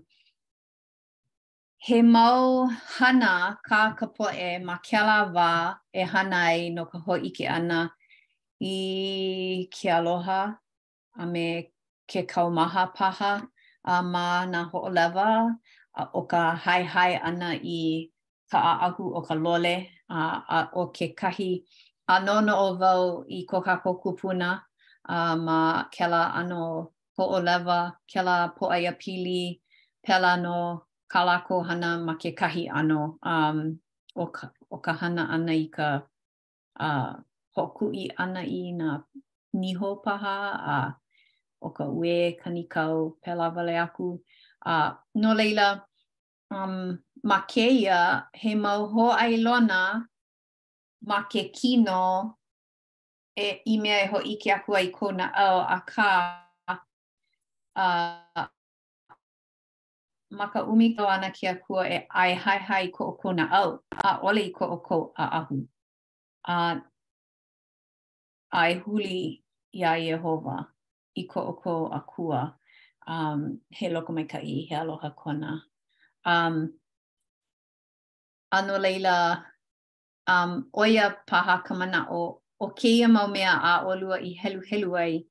he 1.87 1.99
mau 2.01 2.69
hana 2.97 3.33
ka 3.67 3.81
kapoe 3.97 4.49
ma 4.65 4.75
kiala 4.85 5.15
wā 5.35 5.49
e 5.93 6.01
hana 6.11 6.37
ai 6.49 6.69
no 6.75 6.83
ka 6.91 6.97
ho 7.05 7.13
ike 7.29 7.45
ana 7.57 7.79
i 8.71 8.75
ke 9.73 9.87
aloha 9.97 10.41
a 11.23 11.25
me 11.33 11.45
ke 12.11 12.21
kaumaha 12.31 12.83
paha 12.97 13.31
a 13.85 13.95
ma 14.13 14.25
na 14.51 14.59
ho 14.73 14.77
lewa 14.97 15.29
a 16.01 16.03
o 16.19 16.21
ka 16.31 16.41
hai 16.65 16.81
hai 16.93 17.11
ana 17.31 17.49
i 17.79 17.81
ka 18.51 18.59
a 18.73 18.73
ahu 18.89 19.03
o 19.17 19.21
ka 19.29 19.35
lole 19.45 19.75
a, 20.09 20.19
a 20.57 20.59
o 20.81 20.85
ke 20.97 21.05
kahi 21.19 21.51
a 22.13 22.19
nono 22.25 22.53
o 22.67 22.69
vau 22.81 23.01
i 23.39 23.41
ko 23.49 23.57
ka 23.67 23.75
kupuna 24.01 24.49
a 25.17 25.17
ma 25.47 25.59
kela 25.95 26.21
ano 26.39 26.61
ho 27.17 27.23
o 27.37 27.41
lewa 27.47 27.79
kela 28.11 28.35
po 28.57 28.63
aia 28.77 28.93
pili 29.01 29.41
pela 30.05 30.31
no 30.45 30.61
ka 31.11 31.27
lako 31.27 31.59
hana 31.67 31.97
ma 31.99 32.15
ke 32.15 32.31
kahi 32.39 32.71
ano 32.71 33.19
um, 33.21 33.57
o, 34.15 34.25
ka, 34.31 34.47
o 34.71 34.79
ka 34.79 34.93
hana 34.95 35.27
ana 35.35 35.51
i 35.51 35.67
ka 35.67 36.07
uh, 36.79 37.13
hoku 37.55 37.91
i 38.03 38.07
ana 38.23 38.41
i 38.47 38.71
na 38.79 38.87
niho 39.61 39.89
paha 40.03 40.35
a 40.75 40.75
uh, 40.75 40.89
o 41.67 41.69
ka 41.77 41.83
ue 41.85 42.33
kanikau 42.41 43.19
pela 43.21 43.51
vale 43.53 43.75
aku. 43.77 44.17
Uh, 44.65 44.91
no 45.21 45.33
leila, 45.37 45.83
um, 46.49 46.97
ma 47.23 47.37
keia 47.51 47.99
he 48.33 48.55
mau 48.55 48.87
ho 48.93 49.09
ai 49.23 49.35
lona 49.35 50.07
ma 51.11 51.19
ke 51.33 51.43
kino 51.57 52.03
e 53.35 53.49
i 53.75 53.75
mea 53.83 53.99
e 54.05 54.07
ho 54.15 54.23
ike 54.33 54.49
aku 54.57 54.71
ai 54.79 54.87
kona 54.97 55.25
au 55.43 55.59
a 55.75 55.79
ka 55.91 56.09
uh, 57.83 58.47
ma 60.31 60.47
ka 60.51 60.63
umi 60.63 60.95
ka 60.95 61.07
ana 61.07 61.29
ki 61.35 61.47
a 61.47 61.55
kua 61.63 61.83
e 61.89 61.97
ai 62.11 62.33
hai 62.43 62.57
hai 62.67 62.85
ko 62.95 63.03
o 63.11 63.11
kona 63.21 63.45
au, 63.59 63.69
a 64.07 64.19
ole 64.27 64.41
i 64.47 64.51
ko 64.57 64.65
o 64.75 64.77
ko 64.87 64.97
a 65.17 65.25
ahu. 65.39 65.57
A 66.47 66.57
ai 68.61 68.73
huli 68.81 69.17
ia 69.79 69.91
Yehova 70.07 70.55
i 71.15 71.23
ko 71.31 71.39
o 71.51 71.53
ko 71.61 71.73
a 71.85 71.99
kua 72.11 72.39
um, 73.13 73.39
he 73.77 73.89
loko 73.89 74.11
mai 74.15 74.23
ka 74.31 74.37
i 74.39 74.65
he 74.67 74.75
aloha 74.75 75.09
kona. 75.21 75.51
Um, 76.25 76.55
ano 78.51 78.77
leila, 78.79 79.43
um, 80.27 80.65
oia 80.75 81.15
paha 81.27 81.61
kamana 81.67 82.07
o, 82.11 82.41
o 82.59 82.65
keia 82.69 83.07
mau 83.09 83.27
mea 83.27 83.51
a 83.53 83.83
olua 83.85 84.21
i 84.21 84.31
helu 84.41 84.61
helu 84.69 84.95
ai, 84.99 85.25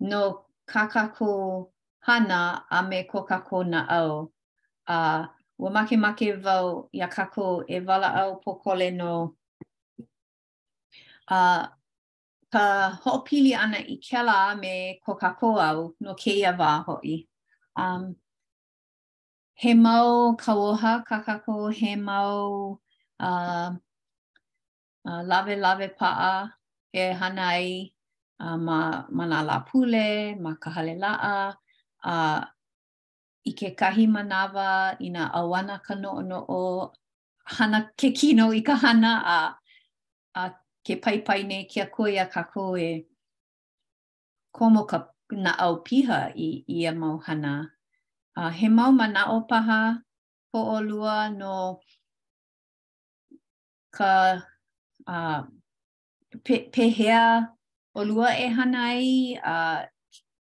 no 0.00 0.46
kakako 0.68 1.71
hana 2.06 2.64
a 2.70 2.78
me 2.82 3.00
ko 3.10 3.22
kako 3.24 3.62
na 3.64 3.80
au. 3.98 4.30
uh, 4.88 5.24
ua 5.58 5.70
make 5.76 5.96
make 6.04 6.28
vau 6.44 6.66
ia 6.98 7.06
kako 7.08 7.46
e 7.76 7.78
wala 7.86 8.08
au 8.22 8.30
po 8.44 8.50
kole 8.62 8.90
no. 8.90 9.12
uh, 11.28 11.62
ka 12.52 12.64
hoopili 13.02 13.54
ana 13.64 13.78
i 13.94 13.96
kela 14.06 14.38
me 14.62 14.74
ko 15.04 15.12
kako 15.22 15.46
au 15.68 15.78
no 16.00 16.12
keia 16.22 16.52
wā 16.60 16.70
hoi. 16.86 17.14
Um, 17.76 18.16
he 19.54 19.72
mau 19.74 20.34
kawoha 20.44 20.92
ka 21.08 21.22
kako, 21.28 21.70
he 21.72 21.94
mau 21.96 22.78
uh, 23.20 23.70
uh, 25.08 25.22
lawe 25.30 25.54
lawe 25.64 25.88
paa 25.98 26.50
e 26.92 27.04
hana 27.20 27.46
ai 27.56 27.92
uh, 28.40 28.56
ma, 28.66 28.78
ma 29.16 29.24
na 29.32 29.38
la 29.48 29.58
pule, 29.68 30.34
ma 30.42 30.52
ka 30.62 30.70
hale 30.74 30.94
laa. 31.06 31.54
uh, 32.04 32.40
i 33.44 33.52
ke 33.54 33.74
kahi 33.74 34.06
manawa, 34.06 34.94
i 35.02 35.10
nga 35.10 35.30
awana 35.34 35.82
ka 35.82 35.94
o 36.48 36.92
hana 37.44 37.90
ke 37.96 38.10
kino 38.12 38.52
i 38.52 38.60
ka 38.62 38.74
hana 38.74 39.12
a, 39.26 39.38
a 40.34 40.50
ke 40.84 41.00
pai 41.02 41.42
nei 41.42 41.64
kia 41.66 41.86
koe 41.90 42.14
a 42.18 42.26
ka 42.30 42.42
koe 42.42 43.04
komo 44.54 44.84
ka 44.86 45.08
na 45.30 45.50
au 45.58 45.82
piha 45.84 46.30
i 46.36 46.62
ia 46.68 46.92
mau 46.92 47.18
hana. 47.18 47.70
Uh, 48.36 48.50
he 48.50 48.68
mau 48.68 48.92
mana 48.92 49.24
o 49.30 49.42
paha 49.48 50.00
po 50.52 50.58
o 50.76 50.78
lua 50.80 51.28
no 51.30 51.80
ka 53.96 54.40
uh, 55.06 55.42
pe, 56.44 56.68
pehea 56.72 57.50
o 57.94 58.00
lua 58.04 58.32
e 58.36 58.46
hana 58.48 58.78
ai 58.88 59.36
uh, 59.36 59.84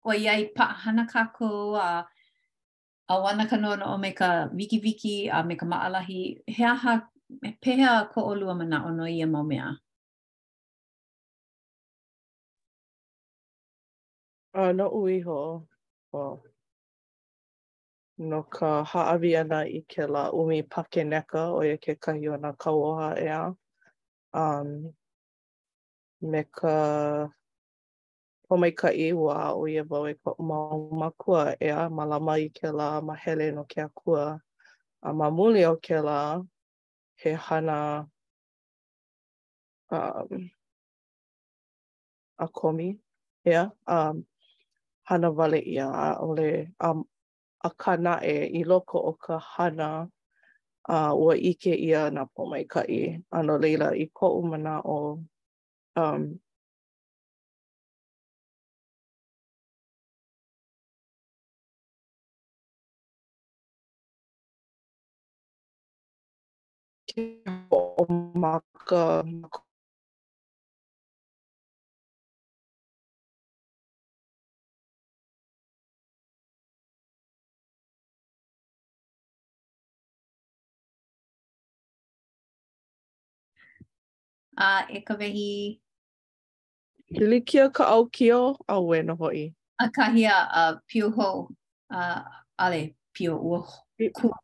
o 0.08 0.12
iai 0.24 0.42
pahana 0.56 1.02
kākou 1.12 1.76
a 1.76 1.88
a 3.08 3.14
wana 3.24 3.44
ka 3.50 3.56
noa 3.60 3.76
o 3.92 3.96
me 4.00 4.10
ka 4.20 4.28
wiki 4.60 4.78
wiki 4.84 5.16
a 5.32 5.42
me 5.44 5.56
ka 5.56 5.66
maalahi, 5.66 6.20
he 6.46 6.64
aha 6.64 6.94
me 7.42 7.50
pēhea 7.64 8.08
ko 8.12 8.24
o 8.30 8.32
lua 8.40 8.54
mana 8.54 8.84
o 8.88 8.90
no 8.90 9.04
ia 9.16 9.26
mau 9.26 9.42
mea. 9.44 9.68
Uh, 14.54 14.72
no 14.72 14.88
ui 14.96 15.20
ho, 15.20 15.66
well, 16.12 16.42
no 18.18 18.42
ka 18.42 18.68
haawi 18.92 19.34
ana 19.40 19.60
i 19.78 19.82
ke 19.94 20.06
la 20.16 20.28
umi 20.32 20.62
pake 20.76 21.04
neka 21.08 21.42
o 21.56 21.60
ia 21.64 21.76
ke 21.84 21.96
kahi 22.04 22.28
o 22.32 22.36
na 22.44 22.52
kauoha 22.52 23.10
ea. 23.24 23.44
Um, 24.34 24.92
me 26.20 26.42
ka 26.60 26.78
o 28.50 28.56
mai 28.56 28.72
ka 28.80 28.88
i 28.88 29.08
ua 29.24 29.36
o 29.60 29.68
ia 29.72 29.82
vau 29.90 30.04
e 30.08 30.14
ka 30.24 30.30
umau 30.42 30.78
makua 31.00 31.42
ea 31.68 31.82
ma 31.96 32.04
lama 32.10 32.32
i 32.40 32.48
ke 32.56 32.68
la 32.78 32.88
ma 33.06 33.14
hele 33.22 33.46
no 33.56 33.62
ke 33.70 33.80
akua 33.86 34.24
a 35.06 35.12
ma 35.18 35.26
muli 35.36 35.62
o 35.72 35.76
ke 35.86 35.96
la 36.08 36.18
he 37.20 37.30
hana 37.46 37.78
um, 39.96 40.42
a 42.38 42.46
komi 42.58 42.88
ea 43.52 43.62
um, 43.96 44.16
hana 45.08 45.28
vale 45.38 45.60
ia 45.74 45.86
um, 45.90 45.98
a 46.08 46.10
ole 46.26 46.50
a, 46.80 46.88
a 47.68 47.70
kana 47.82 48.12
e 48.34 48.48
i 48.60 48.62
loko 48.70 48.96
o 49.12 49.12
ka 49.24 49.36
hana 49.52 49.88
a 50.88 50.96
uh, 50.96 51.12
ua 51.22 51.32
ike 51.50 51.74
ia 51.88 52.10
na 52.10 52.22
pomaikai. 52.34 53.20
Ano 53.36 53.58
leila 53.62 53.88
i 53.92 54.06
ko 54.16 54.26
umana 54.40 54.74
o 54.96 55.20
um, 56.00 56.22
A 67.18 67.20
uh, 67.20 67.26
e 84.90 85.00
ka 85.06 85.14
wehi. 85.18 85.80
Hili 87.06 87.40
kia 87.40 87.70
ka 87.70 87.84
au 87.87 88.06
kio 88.10 88.56
a 88.68 88.80
weno 88.80 89.14
hoi. 89.18 89.54
A 89.82 89.88
kahi 89.94 90.25
a 90.26 90.38
uh, 90.60 90.75
pio 90.88 91.10
ho. 91.10 91.48
Uh, 91.90 92.22
ale, 92.58 92.94
pio 93.12 93.38
ua 93.42 93.58
kua. 94.14 94.37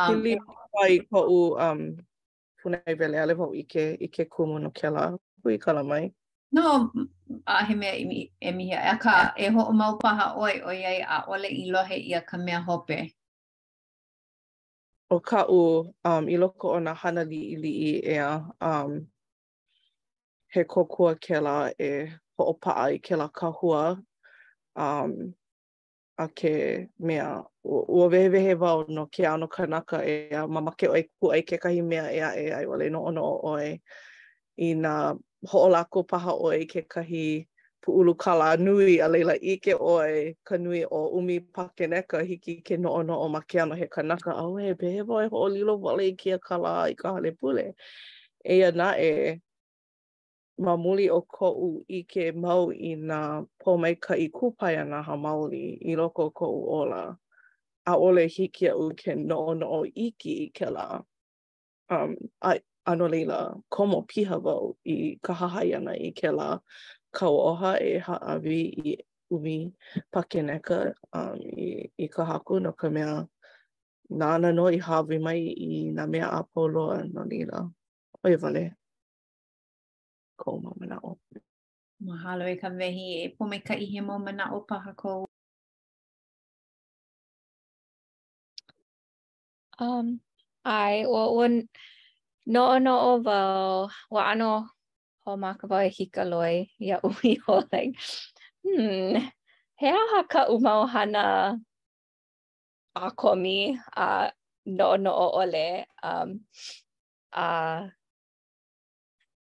Um, 0.00 0.06
Hili 0.08 0.36
kia. 0.36 0.65
pai 0.76 1.00
ko 1.10 1.20
u 1.28 1.38
um 1.58 1.96
punai 2.60 2.94
vele 2.98 3.16
ale 3.20 3.34
vau 3.34 3.54
ike 3.54 3.96
ike 4.00 4.24
kumu 4.24 4.58
no 4.58 4.70
kela 4.70 5.16
ku 5.42 5.50
i 5.50 5.58
kala 5.58 5.82
mai 5.90 6.04
no 6.56 6.68
a 7.46 7.64
he 7.66 7.74
mea 7.80 7.94
i 8.02 8.20
e 8.40 8.50
mi 8.56 8.64
hea 8.70 8.82
e 8.92 8.98
ka 9.02 9.14
e 9.38 9.46
ho 9.54 9.62
o 9.70 9.72
mau 9.80 9.94
paha 10.02 10.26
oi 10.44 10.54
oi 10.70 10.80
ai 10.92 10.98
a 11.00 11.16
ole 11.32 11.48
i 11.48 11.70
lohe 11.74 11.96
i 11.96 12.12
a 12.12 12.20
ka 12.28 12.36
mea 12.46 12.60
hope 12.68 12.98
o 15.08 15.16
ka 15.28 15.40
u 15.48 15.62
um 16.10 16.24
i 16.28 16.36
loko 16.42 16.66
o 16.76 16.80
na 16.86 16.92
hana 17.00 17.22
li 17.32 17.40
i 17.56 17.56
li 17.64 17.72
i 17.88 17.92
e 18.14 18.18
a 18.20 18.32
um 18.70 18.92
he 20.56 20.60
kokua 20.72 21.12
kela 21.26 21.56
e 21.78 21.90
ho 22.34 22.42
o 22.52 22.52
paa 22.62 22.84
i 22.92 22.96
kela 23.06 23.26
kahua 23.40 23.82
um 24.86 25.12
a 26.18 26.28
ke 26.28 26.88
mea 26.98 27.42
ua 27.64 28.06
wehewehe 28.08 28.54
wau 28.54 28.84
no 28.88 29.06
ke 29.06 29.26
ano 29.28 29.48
kanaka 29.48 30.00
e 30.06 30.28
a 30.32 30.48
mamake 30.48 30.88
oi 30.88 31.02
ku 31.20 31.32
ai 31.32 31.42
ke 31.42 31.58
mea 31.82 32.10
e 32.12 32.20
a 32.20 32.30
e 32.36 32.52
ai 32.52 32.66
wale 32.66 32.90
no 32.90 33.04
ono 33.04 33.22
oi 33.44 33.80
i 34.58 34.74
nga 34.76 35.14
ho'olako 35.50 36.04
paha 36.08 36.32
oi 36.40 36.64
ke 36.66 36.82
kahi 36.88 37.46
puulu 37.82 38.14
kala 38.16 38.56
nui 38.56 38.96
a 38.98 39.08
leila 39.08 39.34
ike 39.36 39.74
oi 39.76 40.32
ka 40.44 40.56
nui 40.56 40.84
o 40.88 41.08
umi 41.18 41.40
pakeneka 41.40 42.22
hiki 42.24 42.62
ke 42.64 42.76
no 42.80 42.92
ono 42.94 43.20
o 43.20 43.28
ma 43.28 43.40
ke 43.40 43.60
ano 43.60 43.74
he 43.76 43.86
kanaka 43.86 44.32
a 44.32 44.46
oe 44.48 44.74
behewa 44.74 45.24
e 45.24 45.28
ho'olilo 45.28 45.76
wale 45.80 46.08
i 46.08 46.16
kia 46.16 46.38
kala 46.38 46.88
i 46.88 46.94
ka 46.94 47.12
hale 47.12 47.32
pule 47.36 47.74
e 48.44 48.62
a 48.64 48.72
na 48.72 48.96
e 48.98 49.40
ma 50.64 50.74
muli 50.82 51.06
o 51.12 51.20
koʻu 51.36 51.66
i 51.88 51.98
ke 52.12 52.24
mau 52.44 52.62
i 52.72 52.92
nā 53.08 53.20
pōmaikaʻi 53.62 54.26
kūpaia 54.38 54.84
nā 54.92 55.00
hamauli 55.08 55.62
i 55.90 55.96
loko 55.96 56.26
o 56.30 56.32
koʻu 56.40 56.60
ola. 56.78 57.02
A 57.84 57.92
ʻole 58.00 58.24
hiki 58.36 58.70
aʻu 58.72 58.86
ke 59.02 59.12
noʻonoʻo 59.24 59.80
iki 60.06 60.32
i 60.48 60.48
ke 60.56 60.70
lā. 60.76 60.86
Um, 61.96 62.16
a, 62.40 62.54
ano 62.90 63.08
leila, 63.08 63.38
komo 63.76 64.00
piha 64.08 64.38
wau 64.44 64.72
i 64.94 65.16
ka 65.26 65.34
hahai 65.42 65.74
ana 65.78 65.92
i 65.92 66.10
ke 66.18 66.32
lā. 66.38 66.48
Kauoha 67.16 67.72
e 67.80 67.92
haʻawi 68.06 68.60
i 68.90 68.96
umi 69.34 69.58
pakeneka 70.14 70.78
um, 71.12 71.36
i, 71.66 71.84
i 72.04 72.08
ka 72.08 72.24
haku 72.24 72.60
no 72.62 72.72
ka 72.72 72.88
mea 72.90 73.26
nāna 74.10 74.54
no 74.54 74.66
i 74.72 74.78
hawi 74.78 75.18
mai 75.18 75.40
i 75.50 75.90
nā 75.92 76.08
mea 76.10 76.32
apoloa 76.38 77.04
no 77.12 77.24
leila. 77.28 77.68
Oia 78.24 78.38
vale. 78.40 78.64
ko 80.36 80.60
mo 80.60 80.70
mana 80.78 81.00
o. 81.02 81.16
Mahalo 82.04 82.44
e 82.44 82.56
ka 82.60 82.68
mehi 82.68 83.24
e 83.24 83.28
po 83.34 83.42
me 83.50 83.58
ka 83.66 83.74
ihe 83.84 84.00
mo 84.06 84.14
mana 84.24 84.52
o 84.52 84.58
paha 84.68 84.92
ko. 85.00 85.24
Um, 89.80 90.20
i 90.64 91.04
o 91.08 91.20
un, 91.44 91.54
no 92.54 92.78
no 92.84 92.94
o 92.96 93.12
vau, 93.26 93.88
wa 94.14 94.22
ano 94.32 94.52
o 95.26 95.30
ma 95.40 95.52
ka 95.58 95.64
vau 95.70 95.82
e 95.84 95.90
hika 95.96 96.22
loi, 96.32 96.56
ia 96.86 96.96
ui 97.04 97.36
ho, 97.44 97.60
like, 97.72 97.92
hmm, 98.64 99.20
he 99.80 99.88
aha 99.92 100.20
ka 100.32 100.40
umau 100.54 100.88
hana 100.92 101.24
a 102.96 103.04
komi 103.20 103.76
a 103.92 104.32
no 104.64 104.96
no 104.96 105.12
o 105.12 105.26
ole, 105.44 105.84
um, 106.02 106.40
a 107.36 107.44
uh, 107.44 107.88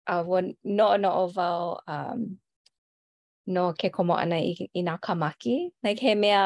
a 0.08 0.14
uh, 0.14 0.22
wan 0.22 0.52
no 0.64 0.96
no 0.96 1.10
o 1.22 1.26
vau 1.38 1.78
um 1.86 2.20
no 3.46 3.64
ke 3.80 3.88
komo 3.96 4.14
ana 4.24 4.36
i, 4.50 4.52
i 4.78 4.80
na 4.88 4.94
kamaki 5.04 5.56
like 5.84 5.98
he 6.04 6.12
mea 6.22 6.42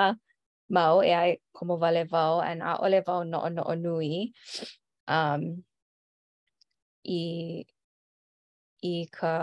mau 0.75 0.95
e 1.11 1.13
ai 1.21 1.31
komo 1.57 1.75
vale 1.83 2.05
vau 2.13 2.33
and 2.49 2.61
a 2.71 2.73
ole 2.85 3.01
vau 3.09 3.21
no 3.33 3.49
no 3.57 3.63
o 3.73 3.75
nui 3.85 4.15
um 5.19 5.43
i 7.21 7.23
i 8.95 8.97
ka 9.17 9.37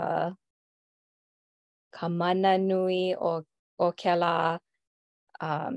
kamana 1.96 2.52
nui 2.70 3.02
o 3.30 3.32
o 3.86 3.88
kela 4.00 4.34
um 5.48 5.74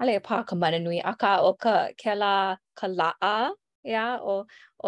ale 0.00 0.12
e 0.18 0.22
pa 0.28 0.36
ka 0.48 0.54
mana 0.60 0.78
nui 0.86 0.98
a 1.10 1.12
o 1.48 1.52
ka 1.62 1.72
kela 2.00 2.20
la 2.20 2.34
ka 2.78 2.86
laa 3.00 3.36
yeah, 3.94 4.14
o 4.32 4.34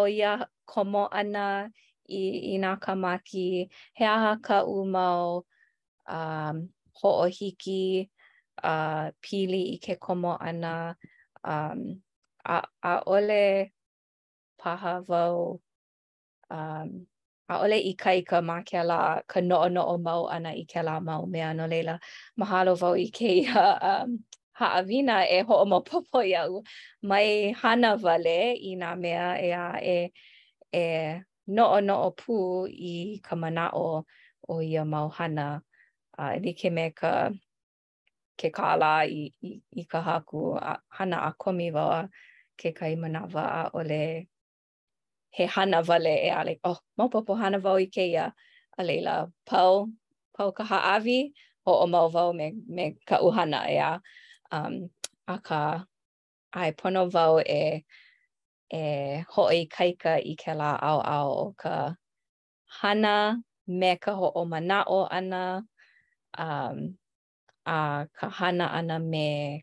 o 0.01 0.03
ya 0.21 0.33
komo 0.71 1.03
ana 1.21 1.47
i, 2.09 2.21
i 2.55 2.59
nā 2.61 2.75
kamaki, 2.81 3.67
he 3.97 4.05
aha 4.05 4.35
ka 4.43 4.59
umau 4.65 5.43
um, 6.09 6.61
ho'ohiki, 7.01 8.09
uh, 8.63 9.09
pili 9.25 9.61
i 9.75 9.77
ke 9.83 9.97
komo 9.99 10.35
ana, 10.41 10.95
um, 11.43 11.83
a, 12.45 12.63
a 12.83 12.95
ole 13.17 13.71
paha 14.61 14.95
vau, 15.05 15.61
um, 16.49 16.89
a 17.49 17.59
ole 17.65 17.75
i 17.77 17.93
kaika 17.97 18.41
ma 18.43 18.59
ke 18.63 18.83
la 18.85 19.21
ka 19.27 19.39
noo 19.39 19.67
noo 19.69 19.97
mau 19.97 20.25
ana 20.37 20.49
i 20.57 20.65
ke 20.73 20.81
la 20.85 20.99
mau 20.99 21.25
mea 21.37 21.53
no 21.53 21.67
leila, 21.67 21.99
mahalo 22.41 22.75
vau 22.79 22.91
i 22.97 23.07
ke 23.13 23.37
ia 23.43 23.63
um, 23.93 24.19
haawina 24.59 25.23
e 25.31 25.39
ho'o 25.47 25.65
mo 25.65 25.79
popo 25.81 26.21
iau, 26.33 26.63
mai 27.03 27.51
hana 27.63 27.95
vale 27.97 28.55
i 28.55 28.75
nā 28.81 28.93
mea 29.07 29.31
e 29.39 29.51
a 29.55 29.71
e, 29.81 29.99
e 30.75 30.85
no 31.49 31.63
noʻo 31.81 32.09
pū 32.19 32.33
i 32.69 32.95
ka 33.25 33.35
manaʻo 33.35 33.85
o 34.53 34.55
ia 34.61 34.83
mau 34.85 35.09
hana 35.09 35.47
a 36.13 36.21
uh, 36.25 36.31
e 36.37 36.39
like 36.45 36.69
me 36.75 36.85
ka 36.99 37.13
ke 38.37 38.51
kāla 38.57 38.89
i, 39.09 39.23
i, 39.47 39.55
i 39.81 39.85
ka 39.91 39.99
haku 40.03 40.43
a, 40.57 40.73
hana 40.97 41.17
a 41.27 41.31
komi 41.43 41.71
wawa 41.73 42.03
ke 42.61 42.69
kai 42.79 42.93
manawa 42.95 43.43
a 43.61 43.63
ole 43.81 44.29
he 45.37 45.45
hana 45.55 45.81
wale 45.89 46.13
e 46.13 46.29
ale, 46.29 46.59
oh, 46.63 46.77
maupopo 46.99 47.33
hana 47.41 47.57
wau 47.65 47.77
i 47.81 47.87
keia 47.97 48.29
a 48.77 48.83
leila 48.83 49.15
pau, 49.45 49.89
pau 50.37 50.51
ka 50.53 50.63
haawi 50.69 51.31
o 51.65 51.71
o 51.79 51.85
mau 51.87 52.09
wau 52.13 52.33
me, 52.33 52.47
me 52.75 52.93
ka 53.09 53.17
uhana 53.25 53.59
ea. 53.75 53.91
Um, 54.51 54.89
a 55.27 55.35
ka 55.43 55.85
ai 56.53 56.69
e 56.69 56.73
pono 56.79 57.05
wau 57.13 57.39
e 57.41 57.81
e 58.73 59.25
hoʻi 59.33 59.65
kaika 59.73 60.11
i 60.21 60.33
kēlā 60.41 60.67
au 60.85 60.99
au 61.01 61.29
o 61.33 61.45
ka 61.61 61.73
hana 62.79 63.15
me 63.65 63.95
ka 63.97 64.11
hoʻomanaʻo 64.13 64.99
ana 65.09 65.43
um, 66.37 66.77
a 67.65 68.05
ka 68.13 68.27
hana 68.29 68.67
ana 68.69 68.99
me 68.99 69.61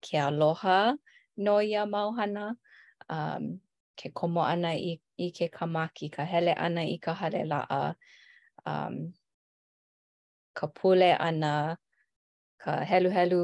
ke 0.00 0.18
aloha 0.22 0.94
no 1.36 1.58
ia 1.62 1.86
mau 1.86 2.12
hana 2.14 2.54
um, 3.10 3.58
ke 3.98 4.10
komo 4.14 4.44
ana 4.46 4.70
i, 4.74 4.98
i 5.18 5.30
ke 5.30 5.50
kamaki, 5.50 6.10
ka 6.14 6.22
hele 6.24 6.54
ana 6.54 6.82
i 6.86 6.98
ka 6.98 7.12
hale 7.14 7.42
a 7.50 7.94
um, 8.66 9.14
ka 10.54 10.66
pule 10.66 11.10
ana, 11.18 11.76
ka 12.58 12.84
helu 12.86 13.10
helu 13.10 13.42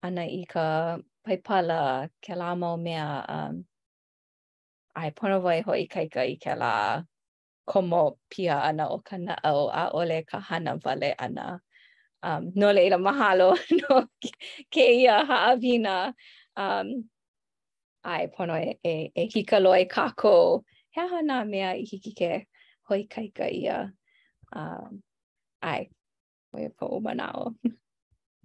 ana 0.00 0.22
i 0.24 0.44
ka 0.48 0.96
paipala, 1.24 2.08
ke 2.24 2.32
la 2.36 2.54
mau 2.54 2.76
mea, 2.76 3.24
um, 3.28 3.64
ai 4.94 5.10
pono 5.10 5.40
wai 5.42 5.60
hoi 5.66 5.86
kaika 5.86 6.22
i 6.28 6.36
ke 6.36 6.54
la 6.56 7.02
komo 7.66 8.18
pia 8.30 8.60
ana 8.62 8.86
o 8.94 8.98
ka 9.08 9.16
na 9.26 9.34
au 9.50 9.66
a 9.68 9.82
ole 9.98 10.18
ka 10.24 10.40
hana 10.40 10.76
vale 10.76 11.10
ana. 11.18 11.60
Um, 12.22 12.52
no 12.54 12.70
leila 12.72 12.98
mahalo 12.98 13.48
no 13.80 14.02
ke 14.70 14.84
ia 15.02 15.24
haawina. 15.24 16.12
Um, 16.56 17.08
ai 18.04 18.26
pono 18.26 18.56
e, 18.60 18.72
e, 18.90 19.10
e 19.14 19.22
hika 19.28 19.58
loe 19.60 19.84
kako. 19.84 20.64
He 20.90 21.00
aha 21.00 21.22
nā 21.24 21.48
mea 21.48 21.72
i 21.72 21.84
hiki 21.84 22.12
ke 22.12 22.44
hoi 22.88 23.04
kaika 23.08 23.48
ia. 23.52 23.92
Um, 24.52 25.02
ai, 25.62 25.88
hoi 26.52 26.68
po 26.68 26.86
umanao. 27.00 27.54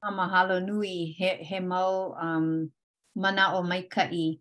Ma 0.04 0.10
mahalo 0.22 0.60
nui 0.66 1.14
he, 1.20 1.36
he 1.44 1.60
mau 1.60 2.14
um, 2.18 2.72
mana 3.16 3.52
o 3.54 3.64
maika 3.64 4.08
i. 4.12 4.40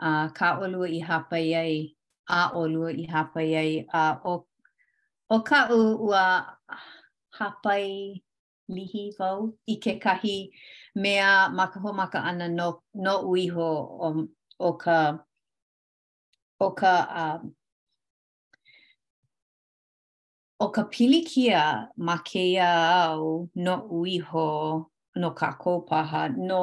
a 0.00 0.08
uh, 0.08 0.28
ka 0.28 0.48
olua 0.60 0.88
i 0.88 1.00
hapa 1.00 1.36
ai 1.62 1.94
a 2.28 2.50
olua 2.52 2.92
i 2.92 3.04
hapa 3.08 3.40
ai 3.40 3.86
a 3.92 4.02
uh, 4.24 4.32
o 4.32 4.44
o 5.30 5.38
ka 5.40 5.60
u 5.72 5.78
ua 6.06 6.56
hapa 7.38 7.72
lihi 8.76 9.04
vau 9.18 9.38
i 9.66 9.76
ke 9.84 9.96
kahi 10.04 10.36
mea 11.02 11.48
makaho 11.58 11.92
maka 11.96 12.20
ana 12.30 12.48
no 12.48 12.82
no 13.04 13.14
uiho 13.30 13.70
o, 14.06 14.08
o 14.58 14.70
ka 14.82 14.98
o 16.60 16.68
ka 16.80 16.92
a 17.22 17.26
uh, 17.32 17.40
o 20.64 20.66
ka 20.74 20.82
pilikia 20.92 21.62
ma 21.96 22.16
ke 22.28 22.44
au 22.68 23.48
no 23.64 23.74
uiho 24.00 24.48
no 25.20 25.28
ka 25.40 25.50
kopaha 25.64 26.22
no 26.48 26.62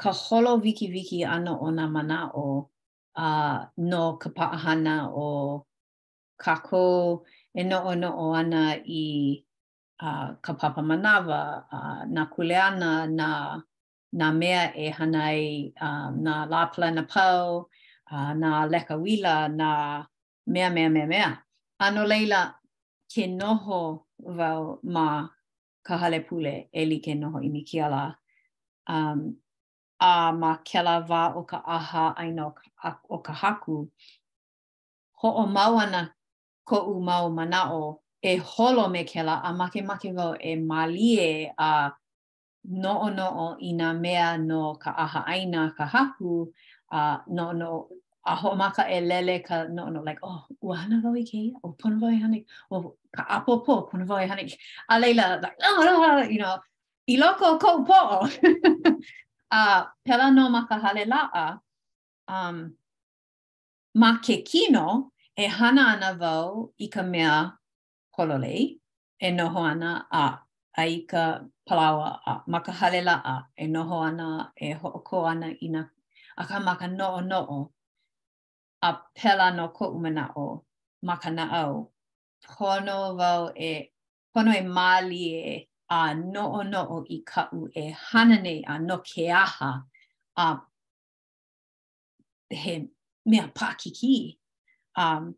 ka 0.00 0.10
holo 0.12 0.52
wiki 0.64 0.86
wiki 0.94 1.18
ana 1.34 1.52
o 1.54 1.66
nga 1.74 1.86
mana 1.94 2.16
o 2.34 2.46
a 3.14 3.26
uh, 3.26 3.58
no 3.90 4.02
ka 4.22 4.28
paahana 4.36 4.94
o 5.06 5.28
kako 6.42 6.84
e 7.54 7.62
no 7.70 7.78
o 7.90 7.92
no 8.02 8.08
o 8.24 8.26
ana 8.40 8.62
i 8.82 9.04
a 10.02 10.08
uh, 10.08 10.28
ka 10.44 10.52
papa 10.60 10.82
manawa 10.88 11.40
uh, 11.76 12.02
na 12.14 12.22
kuleana 12.32 12.90
na 13.18 13.28
na 14.18 14.26
mea 14.40 14.62
e 14.84 14.90
hanai 14.98 15.42
uh, 15.86 16.08
na 16.24 16.32
lapla 16.52 16.86
na 16.96 17.02
pau 17.12 17.48
uh, 18.14 18.32
na 18.42 18.48
leka 18.72 18.94
wila 19.04 19.34
na 19.60 19.68
mea 20.52 20.68
mea 20.74 20.88
mea 20.96 21.06
mea 21.14 21.30
ano 21.86 22.00
leila 22.10 22.40
ke 23.12 23.22
noho 23.38 23.80
vau 24.38 24.62
ma 24.94 25.06
ka 25.86 25.92
hale 26.00 26.20
pule 26.28 26.54
e 26.80 26.82
li 26.90 26.98
ke 27.04 27.12
noho 27.20 27.38
i 27.46 27.48
ni 27.54 27.62
kiala 27.68 28.02
um, 28.94 29.18
a 30.04 30.12
ma 30.40 30.52
kela 30.68 30.96
wā 31.10 31.22
o 31.38 31.42
ka 31.50 31.58
aha 31.76 32.04
aina 32.22 32.42
o 32.48 32.52
ka, 32.80 32.88
o 33.10 33.16
ka 33.26 33.32
haku, 33.42 33.76
ho 35.20 35.28
o 35.44 35.46
mauana 35.56 36.02
ko 36.68 36.76
u 36.92 37.00
mau 37.08 37.26
mana 37.36 37.60
o 37.78 37.82
e 38.22 38.32
holo 38.50 38.84
me 38.94 39.00
kela 39.12 39.34
a 39.44 39.50
make 39.58 39.80
make 39.88 40.08
wau 40.18 40.34
e 40.48 40.52
malie 40.70 41.24
a 41.58 41.90
no 42.82 42.92
o 43.06 43.08
no 43.16 43.26
o 43.46 43.48
i 43.68 43.70
nga 43.78 43.88
mea 44.02 44.28
no 44.48 44.60
ka 44.82 44.90
aha 45.04 45.20
aina 45.34 45.62
ka 45.76 45.84
haku 45.94 46.30
a 46.98 47.20
no 47.36 47.46
no 47.60 47.68
a 48.30 48.34
ho 48.40 48.48
maka 48.60 48.82
e 48.90 48.98
lele 49.10 49.36
ka 49.48 49.56
no 49.76 49.82
no 49.92 50.00
like 50.08 50.20
oh 50.22 50.40
wa 50.60 50.76
hana 50.80 51.00
wau 51.04 51.12
i 51.20 51.24
ke 51.30 51.36
ia 51.48 51.56
o 51.64 51.68
pono 51.80 51.96
wau 52.00 52.12
e 52.16 52.16
i 52.16 52.20
hane 52.24 52.38
o 52.74 52.96
ka 53.16 53.22
apo 53.36 53.58
po 53.66 53.72
pono 53.88 54.04
wau 54.08 54.20
e 54.20 54.24
i 54.24 54.28
hane 54.30 54.44
a 54.88 54.94
leila 55.02 55.26
like 55.44 55.58
oh 55.60 55.76
ah, 55.80 55.84
no 55.84 55.92
ah, 56.04 56.06
ah, 56.18 56.24
you 56.32 56.38
know 56.40 56.56
i 57.12 57.20
loko 57.22 57.56
ko 57.60 57.70
po 57.88 58.00
uh, 59.58 59.80
pela 60.06 60.26
no 60.36 60.44
ma 60.54 60.60
ka 60.68 60.76
hale 60.82 61.04
um, 62.36 62.56
ma 64.02 64.10
ke 64.24 64.36
kino 64.48 64.86
e 65.44 65.46
hana 65.56 65.82
ana 65.92 66.10
vau 66.22 66.48
i 66.84 66.86
ka 66.94 67.02
mea 67.12 67.34
kololei, 68.14 68.62
e 69.26 69.30
noho 69.38 69.60
ana 69.72 69.90
a, 70.22 70.26
a 70.80 70.82
i 70.94 70.98
ka 71.10 71.24
palawa 71.66 72.08
a 72.30 72.32
ma 72.52 72.58
ka 72.66 72.72
hale 72.78 73.00
e 73.64 73.66
noho 73.74 73.96
ana 74.08 74.26
e 74.66 74.68
hooko 74.80 75.16
ana 75.32 75.48
i 75.64 75.68
na 75.74 75.82
a 76.40 76.42
ka 76.50 76.56
ma 76.66 76.72
ka 76.80 76.86
noo 76.98 77.18
noo 77.30 77.58
a 78.88 78.90
pela 79.16 79.46
no 79.56 79.64
ko 79.76 79.84
umana 79.96 80.24
o 80.44 80.48
makana 81.06 81.22
ka 81.22 81.30
na 81.38 81.44
au. 81.62 81.72
Pono 82.54 82.96
vau 83.20 83.42
e, 83.70 83.72
pono 84.32 84.50
e 84.60 84.64
mali 84.76 85.22
e 85.54 85.56
a 85.90 86.14
no 86.14 86.62
noo 86.62 87.04
i 87.14 87.18
ka 87.30 87.42
u 87.52 87.68
e 87.74 87.84
hana 88.08 88.36
nei 88.46 88.60
a 88.66 88.74
no 88.86 88.96
ke 89.08 89.24
aha 89.42 89.70
a 90.36 90.46
he 92.60 92.74
mea 93.26 93.46
pākiki. 93.56 94.36
Um, 94.96 95.34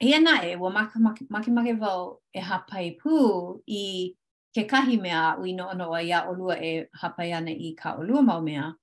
he 0.00 0.14
ana 0.14 0.34
e, 0.48 0.56
wa 0.56 0.70
maka 0.70 0.98
maka 0.98 1.26
maka 1.30 2.18
e 2.36 2.40
hapai 2.40 2.98
pū 2.98 3.60
i 3.68 4.14
ke 4.54 4.68
kahi 4.68 5.00
mea 5.00 5.36
ui 5.40 5.52
no 5.52 5.72
noo 5.72 5.92
i 5.94 6.10
a 6.12 6.20
olua 6.30 6.60
e 6.60 6.86
hapai 7.02 7.32
ana 7.34 7.50
i 7.50 7.74
ka 7.76 7.94
olua 7.96 8.22
mau 8.24 8.40
mea, 8.40 8.74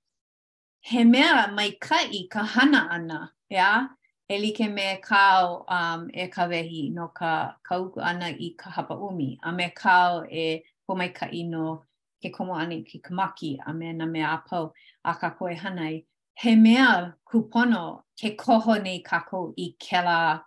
he 0.80 1.04
mea 1.04 1.46
mai 1.52 1.70
kai 1.80 2.26
ka 2.30 2.42
hana 2.42 2.88
ana, 2.90 3.32
ea? 3.50 3.88
e 4.28 4.50
ke 4.54 4.66
me 4.66 4.96
kao 5.02 5.66
um, 5.68 6.08
e 6.14 6.26
ka 6.28 6.46
wehi 6.48 6.88
no 6.90 7.08
ka 7.08 7.56
kauku 7.68 8.00
ana 8.00 8.28
i 8.28 8.54
ka 8.56 8.70
hapa 8.70 8.96
umi. 8.96 9.38
A 9.42 9.52
me 9.52 9.68
kao 9.76 10.24
e 10.24 10.64
ko 10.92 10.96
mai 10.98 11.08
ka 11.08 11.26
ino 11.32 11.88
ke 12.22 12.28
komo 12.28 12.52
ane 12.52 12.84
ki 12.84 13.00
kamaki 13.00 13.56
a 13.66 13.72
me 13.72 13.88
na 13.92 14.04
mea 14.06 14.36
apau 14.38 14.64
a 15.04 15.12
ka 15.14 15.30
koe 15.30 15.54
hanai. 15.56 16.04
He 16.34 16.54
mea 16.56 17.14
kupono 17.26 18.02
ke 18.18 18.36
koho 18.36 18.74
nei 18.82 19.00
kako 19.00 19.54
i 19.56 19.74
kela 19.80 20.42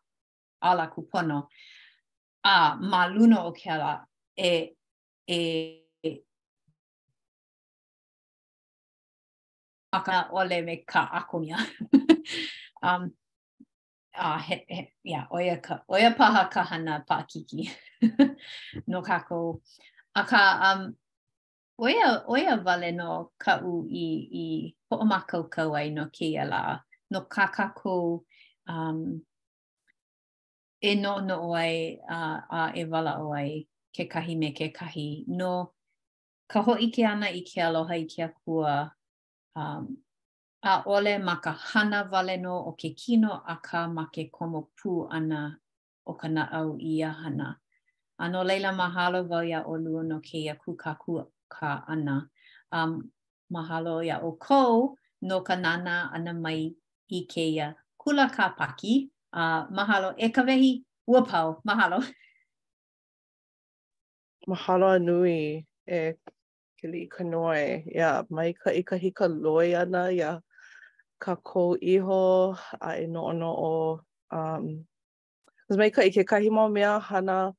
ala 0.62 0.86
kupono. 0.94 1.48
A 2.44 2.76
ma 2.90 3.06
luna 3.16 3.38
o 3.46 3.52
kela 3.54 4.06
e, 4.38 4.76
e, 5.28 5.40
e 6.10 6.22
aka 9.92 10.30
ole 10.32 10.62
me 10.62 10.76
ka 10.88 11.02
akonia. 11.26 11.58
um, 12.84 13.12
Ah, 14.18 14.38
uh, 14.38 14.40
he, 14.40 14.64
he, 14.70 14.92
yeah, 15.04 15.26
oia, 15.30 15.60
ka, 15.62 15.82
oia 15.92 16.10
paha 16.18 16.48
ka 16.48 16.64
hana 16.64 17.04
pa 17.06 17.26
kiki 17.28 17.68
no 18.88 19.02
kako. 19.02 19.60
Aka, 20.16 20.74
um, 20.74 20.96
oia, 21.78 22.24
oia 22.30 22.56
vale 22.64 22.92
no 22.96 23.32
ka 23.38 23.58
u 23.68 23.82
i, 23.92 24.04
i 24.32 24.46
po 24.88 24.96
o 25.04 25.08
makau 25.08 25.44
kau 25.52 25.74
ai 25.76 25.90
no 25.96 26.06
ke 26.16 26.26
ia 26.30 26.46
no 27.12 27.20
ka 27.34 27.48
kako 27.48 28.24
um, 28.66 28.98
e 30.80 30.92
no 31.04 31.14
no 31.28 31.36
o 31.52 31.54
ai 31.56 31.76
a, 32.08 32.20
a 32.60 32.62
e 32.80 32.84
wala 32.92 33.14
o 33.26 33.34
ai 33.34 33.68
ke 33.96 34.04
kahi 34.08 34.36
me 34.40 34.50
ke 34.58 34.68
kahi. 34.78 35.26
No 35.28 35.74
ka 36.52 36.60
ho 36.66 36.74
i 36.80 36.88
ke 36.92 37.04
ana 37.04 37.28
i 37.28 37.42
ke 37.44 37.60
aloha 37.68 37.94
i 37.96 38.06
ke 38.14 38.24
akua 38.24 38.92
um, 39.56 39.84
a 40.64 40.82
ole 40.86 41.18
ma 41.18 41.36
ka 41.44 41.52
hana 41.52 42.04
vale 42.12 42.38
no 42.38 42.56
o 42.72 42.72
ke 42.80 42.90
kino 42.96 43.36
a 43.46 43.56
ka 43.68 43.88
ma 43.88 44.06
ke 44.16 44.32
komo 44.32 44.70
pū 44.80 45.08
ana 45.12 45.60
o 46.10 46.14
ka 46.16 46.28
na 46.30 46.44
au 46.60 46.78
i 46.80 47.02
a 47.04 47.12
hana. 47.12 47.60
Ano 48.18 48.44
leila 48.48 48.72
mahalo 48.72 49.28
vau 49.28 49.44
ia 49.44 49.64
o 49.68 49.76
lua 49.78 50.00
no 50.08 50.20
ke 50.24 50.40
ia 50.48 50.56
kukaku 50.56 51.28
ka 51.52 51.84
ana. 51.84 52.24
Um, 52.72 53.12
mahalo 53.52 54.00
ia 54.00 54.24
o 54.24 54.38
kou 54.40 54.96
no 55.22 55.44
ka 55.44 55.56
nana 55.60 56.10
ana 56.16 56.32
mai 56.34 56.72
i 57.12 57.20
ke 57.28 57.44
ia 57.52 57.76
kula 58.00 58.32
ka 58.32 58.56
paki. 58.56 59.12
Uh, 59.36 59.68
mahalo 59.68 60.16
e 60.16 60.32
ka 60.32 60.44
vehi 60.48 60.80
ua 61.08 61.28
pau. 61.28 61.60
Mahalo. 61.68 62.00
Mahalo 64.48 64.88
anui 64.96 65.60
e 65.84 66.16
ke 66.80 66.88
li 66.88 67.12
ka 67.12 67.24
noe. 67.28 67.84
Ia 67.92 68.24
mai 68.32 68.56
ka 68.56 68.72
i 68.72 68.82
ka 68.84 68.96
hika 68.96 69.28
loe 69.28 69.76
ana 69.76 70.08
ia 70.16 70.40
ka 71.20 71.36
kou 71.36 71.76
iho 71.84 72.22
a 72.80 72.90
e 72.96 73.06
no 73.08 73.28
o... 73.44 74.00
Um, 74.32 74.88
Mae 75.76 75.90
ka 75.90 76.06
i 76.06 76.12
ke 76.14 76.22
kahi 76.24 76.54
mau 76.54 76.70
mea 76.70 77.00
hana 77.02 77.50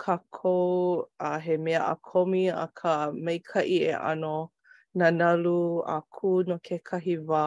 kākou 0.00 1.04
a 1.20 1.36
he 1.40 1.56
mea 1.56 1.76
a 1.84 1.96
komi 1.96 2.46
a 2.54 2.66
ka 2.74 2.94
meikai 3.12 3.64
e 3.68 3.92
ano 3.92 4.50
nanalu 4.96 5.84
a 5.86 5.98
kū 6.18 6.32
no 6.50 6.58
ke 6.68 6.78
kahi 6.90 7.16
wā 7.32 7.44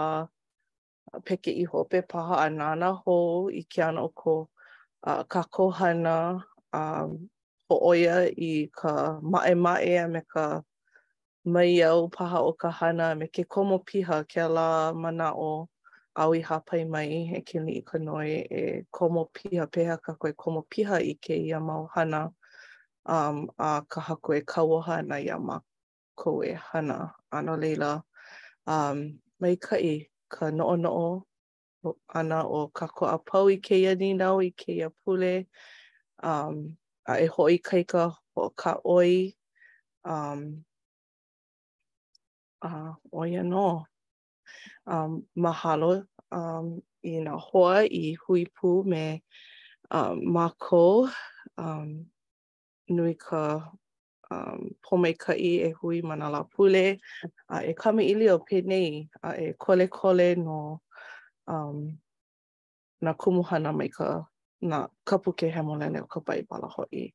peke 1.26 1.54
i 1.54 1.64
hope 1.74 2.02
paha 2.14 2.40
a 2.46 2.48
nāna 2.58 2.92
hou 3.06 3.50
i 3.62 3.64
ke 3.76 3.82
ana 3.88 4.06
o 4.06 4.12
ko 4.24 4.36
a, 5.04 5.24
ka 5.26 5.44
kohana 5.58 6.16
a 6.74 6.84
o 7.74 7.80
oia 7.92 8.22
i 8.52 8.70
ka 8.82 8.94
mae 9.36 9.56
mae 9.66 9.98
a 10.06 10.08
me 10.16 10.22
ka 10.36 10.48
mai 11.56 11.70
au 11.90 12.08
paha 12.10 12.42
o 12.48 12.54
ka 12.54 12.70
hana 12.80 13.14
me 13.20 13.28
ke 13.28 13.46
komo 13.58 13.80
piha 13.92 14.24
ke 14.34 14.48
la 14.60 14.68
mana 14.94 15.34
o 15.46 15.52
au 16.24 16.34
i 16.38 16.44
hapai 16.50 16.84
mai 16.90 17.08
e 17.40 17.42
ke 17.52 17.60
li 17.66 17.80
i 17.82 17.84
ka 17.90 17.98
noi 18.00 18.32
e 18.62 18.64
komo 18.98 19.26
piha 19.38 19.68
peha 19.78 19.98
ka 20.06 20.14
koe 20.22 20.32
komo 20.46 20.62
piha 20.76 21.02
i 21.02 21.14
ke 21.28 21.36
ia 21.36 21.60
mau 21.60 21.86
hana. 21.96 22.24
um, 23.06 23.50
a 23.60 23.84
ka 23.88 24.02
haku 24.02 24.38
e 24.38 24.42
kauaha 24.48 24.96
na 25.08 25.16
ia 25.20 25.38
ma 25.40 25.60
ko 26.20 26.42
e 26.44 26.54
hana. 26.54 27.12
Ano 27.32 27.58
leila, 27.58 28.04
um, 28.68 29.20
mai 29.40 29.56
ka 29.60 29.76
i 29.78 30.08
ka 30.32 30.48
noo 30.56 30.76
noo 30.78 31.26
ana 32.14 32.48
o 32.48 32.62
ka 32.78 32.88
ko 32.96 33.04
a 33.06 33.18
pau 33.28 33.50
i 33.52 33.58
ke 33.60 33.76
ia 33.76 33.92
ni 33.96 34.14
nau 34.16 34.40
i 34.40 34.50
ke 34.56 34.70
ia 34.72 34.90
pule. 35.06 35.48
Um, 36.24 36.78
a 37.08 37.14
e 37.24 37.26
hoi 37.28 37.58
ka 37.60 37.76
o 38.36 38.50
ka 38.56 38.76
oi. 38.86 39.34
Um, 40.06 40.64
a 42.64 42.68
uh, 42.68 42.92
oi 43.12 43.30
anō. 43.42 43.84
Um, 44.88 45.24
mahalo 45.38 46.06
um, 46.32 46.82
i 47.04 47.20
na 47.20 47.36
hoa 47.38 47.84
i 47.84 48.16
hui 48.26 48.46
pu 48.56 48.84
me 48.84 49.24
um, 49.92 50.16
mako 50.36 51.08
um, 51.58 52.08
nui 52.90 53.16
ka 53.28 53.46
um, 54.32 54.62
pomeikai 54.88 55.42
e 55.70 55.74
hui 55.80 55.98
mana 56.02 56.28
la 56.34 56.42
pule 56.52 56.86
a 57.56 57.64
e 57.64 57.72
kami 57.82 58.04
ili 58.12 58.26
o 58.30 58.38
pe 58.48 58.58
nei 58.72 58.88
a 59.28 59.40
e 59.40 59.48
kole 59.64 59.86
kole 59.98 60.28
no 60.46 60.60
um, 61.54 61.78
na 63.04 63.12
kumuhana 63.22 63.72
mai 63.78 63.88
ka 63.98 64.08
na 64.70 64.78
kapu 65.08 65.30
ke 65.40 65.48
hemolene 65.56 65.98
o 66.04 66.08
ka 66.08 66.20
bai 66.28 66.42
bala 66.50 66.68
hoi. 66.68 67.14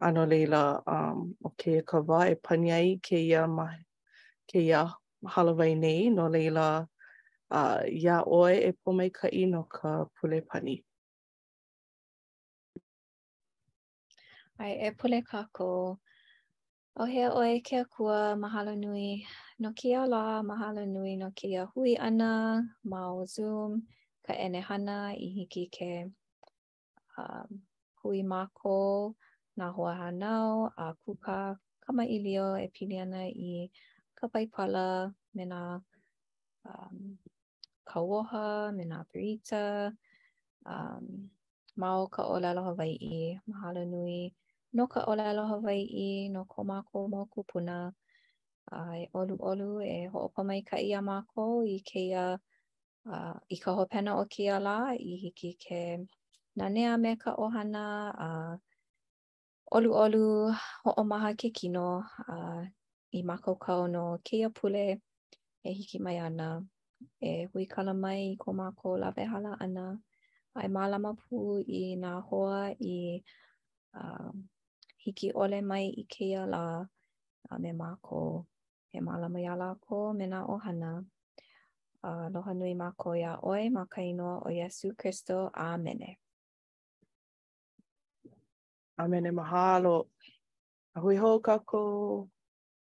Ano 0.00 0.26
leila, 0.26 0.82
um, 0.86 1.34
o 1.46 1.50
ke 1.60 1.82
ka 1.88 1.98
wā 2.08 2.28
e 2.30 2.34
paniai 2.34 3.00
ke 3.02 3.16
ia, 3.16 3.46
ma, 3.46 3.68
ke 4.50 4.60
ia 4.60 4.84
halawai 5.24 5.72
nei, 5.80 6.10
no 6.10 6.28
leila, 6.28 6.86
uh, 7.50 7.80
ia 7.88 8.20
oe 8.26 8.52
e 8.68 8.72
pomei 8.84 9.10
ka 9.12 9.28
i 9.32 9.46
no 9.46 9.62
ka 9.62 10.04
pule 10.14 10.44
pani. 10.44 10.84
Ai, 14.60 14.74
e 14.88 14.90
pule 14.98 15.20
kako. 15.30 15.70
O 17.02 17.04
hea 17.12 17.30
oe 17.40 17.52
ke 17.66 17.76
akua 17.84 18.20
mahalo 18.44 18.72
nui 18.84 19.10
no 19.62 19.68
ki 19.78 19.90
a 20.00 20.04
la, 20.12 20.24
mahalo 20.50 20.82
nui 20.94 21.12
no 21.22 21.28
ki 21.38 21.48
a 21.62 21.64
hui 21.72 21.92
ana, 22.08 22.32
mao 22.92 23.24
zoom, 23.34 23.70
ka 24.26 24.32
ene 24.44 24.60
hana 24.68 24.98
i 25.26 25.28
hiki 25.36 25.64
ke 25.76 25.92
um, 27.22 27.48
hui 28.02 28.20
mako, 28.32 29.14
na 29.58 29.70
hua 29.74 29.92
hanao, 30.00 30.68
a 30.84 30.86
kuka, 31.02 31.56
kama 31.82 32.04
ilio 32.16 32.48
e 32.64 32.68
pili 32.74 32.96
ana 33.04 33.22
i 33.52 33.54
ka 34.18 34.26
paipala 34.32 34.88
me 35.34 35.42
nga 35.50 35.62
um, 36.68 36.98
kawoha, 37.88 38.48
me 38.76 38.84
nga 38.90 38.98
burita, 39.08 39.64
um, 40.74 41.04
mao 41.80 42.06
ka 42.14 42.22
olala 42.34 42.60
Hawaii, 42.68 43.40
mahalo 43.48 43.48
nui, 43.48 43.48
mahalo 43.48 43.84
nui, 43.94 44.20
no 44.72 44.86
ka 44.86 45.02
olelo 45.10 45.42
Hawaii 45.50 46.28
no 46.30 46.42
ko 46.50 46.58
mako 46.70 47.08
mo 47.10 47.20
kupuna 47.32 47.76
ai 48.70 49.02
uh, 49.12 49.20
olu 49.22 49.34
olu 49.50 49.68
e, 49.82 49.92
e 50.06 50.06
ho 50.12 50.20
o 50.30 50.40
mai 50.48 50.60
ka 50.68 50.78
ia 50.78 51.00
mako 51.10 51.66
i 51.66 51.78
ke 51.88 52.00
ia 52.12 52.26
uh, 53.10 53.36
i 53.50 53.56
ka 53.62 53.70
ho 53.74 53.82
o 53.90 54.24
ke 54.32 54.44
ala 54.46 54.94
i 54.94 55.12
hiki 55.22 55.50
ke 55.64 55.80
nanea 56.56 56.94
me 57.02 57.12
ka 57.22 57.34
ohana 57.44 57.84
a 58.14 58.28
uh, 58.30 58.54
olu 59.76 59.90
olu 60.04 60.22
ho 60.84 60.90
ke 61.40 61.48
kino 61.50 62.04
a 62.30 62.34
uh, 62.34 62.62
i 63.10 63.18
mako 63.26 63.50
no 63.90 64.18
ke 64.22 64.38
pule 64.54 65.00
e 65.66 65.70
hiki 65.72 65.98
mai 65.98 66.18
ana 66.18 66.62
e 67.20 67.50
huikala 67.50 67.92
mai 67.94 68.20
i 68.32 68.36
ko 68.36 68.52
mako 68.52 68.96
la 69.02 69.10
vehala 69.10 69.56
ana 69.60 69.98
ai 70.54 70.68
malama 70.68 71.10
pu 71.18 71.58
i 71.66 71.96
na 71.96 72.20
hoa 72.22 72.70
i 72.78 73.18
uh, 73.98 74.30
hiki 75.04 75.32
ole 75.34 75.62
mai 75.62 75.86
i 75.88 76.04
keia 76.04 76.46
la 76.46 76.64
a 77.50 77.58
me 77.58 77.72
mako 77.72 78.46
he 78.92 79.00
malama 79.00 79.38
ia 79.40 79.54
lako 79.56 80.12
me 80.18 80.26
na 80.26 80.40
ohana. 80.54 81.04
A 82.08 82.10
loha 82.34 82.52
nui 82.54 82.74
mako 82.74 83.14
ia 83.16 83.32
oe 83.50 83.68
ma 83.70 83.84
kainoa 83.86 84.36
o 84.46 84.48
Yesu 84.50 84.92
Christo. 84.98 85.50
Amene. 85.54 86.16
Amene 88.98 89.30
mahalo. 89.40 89.96
A 90.96 91.00
hui 91.02 91.16
hou 91.20 91.36
kako. 91.44 92.30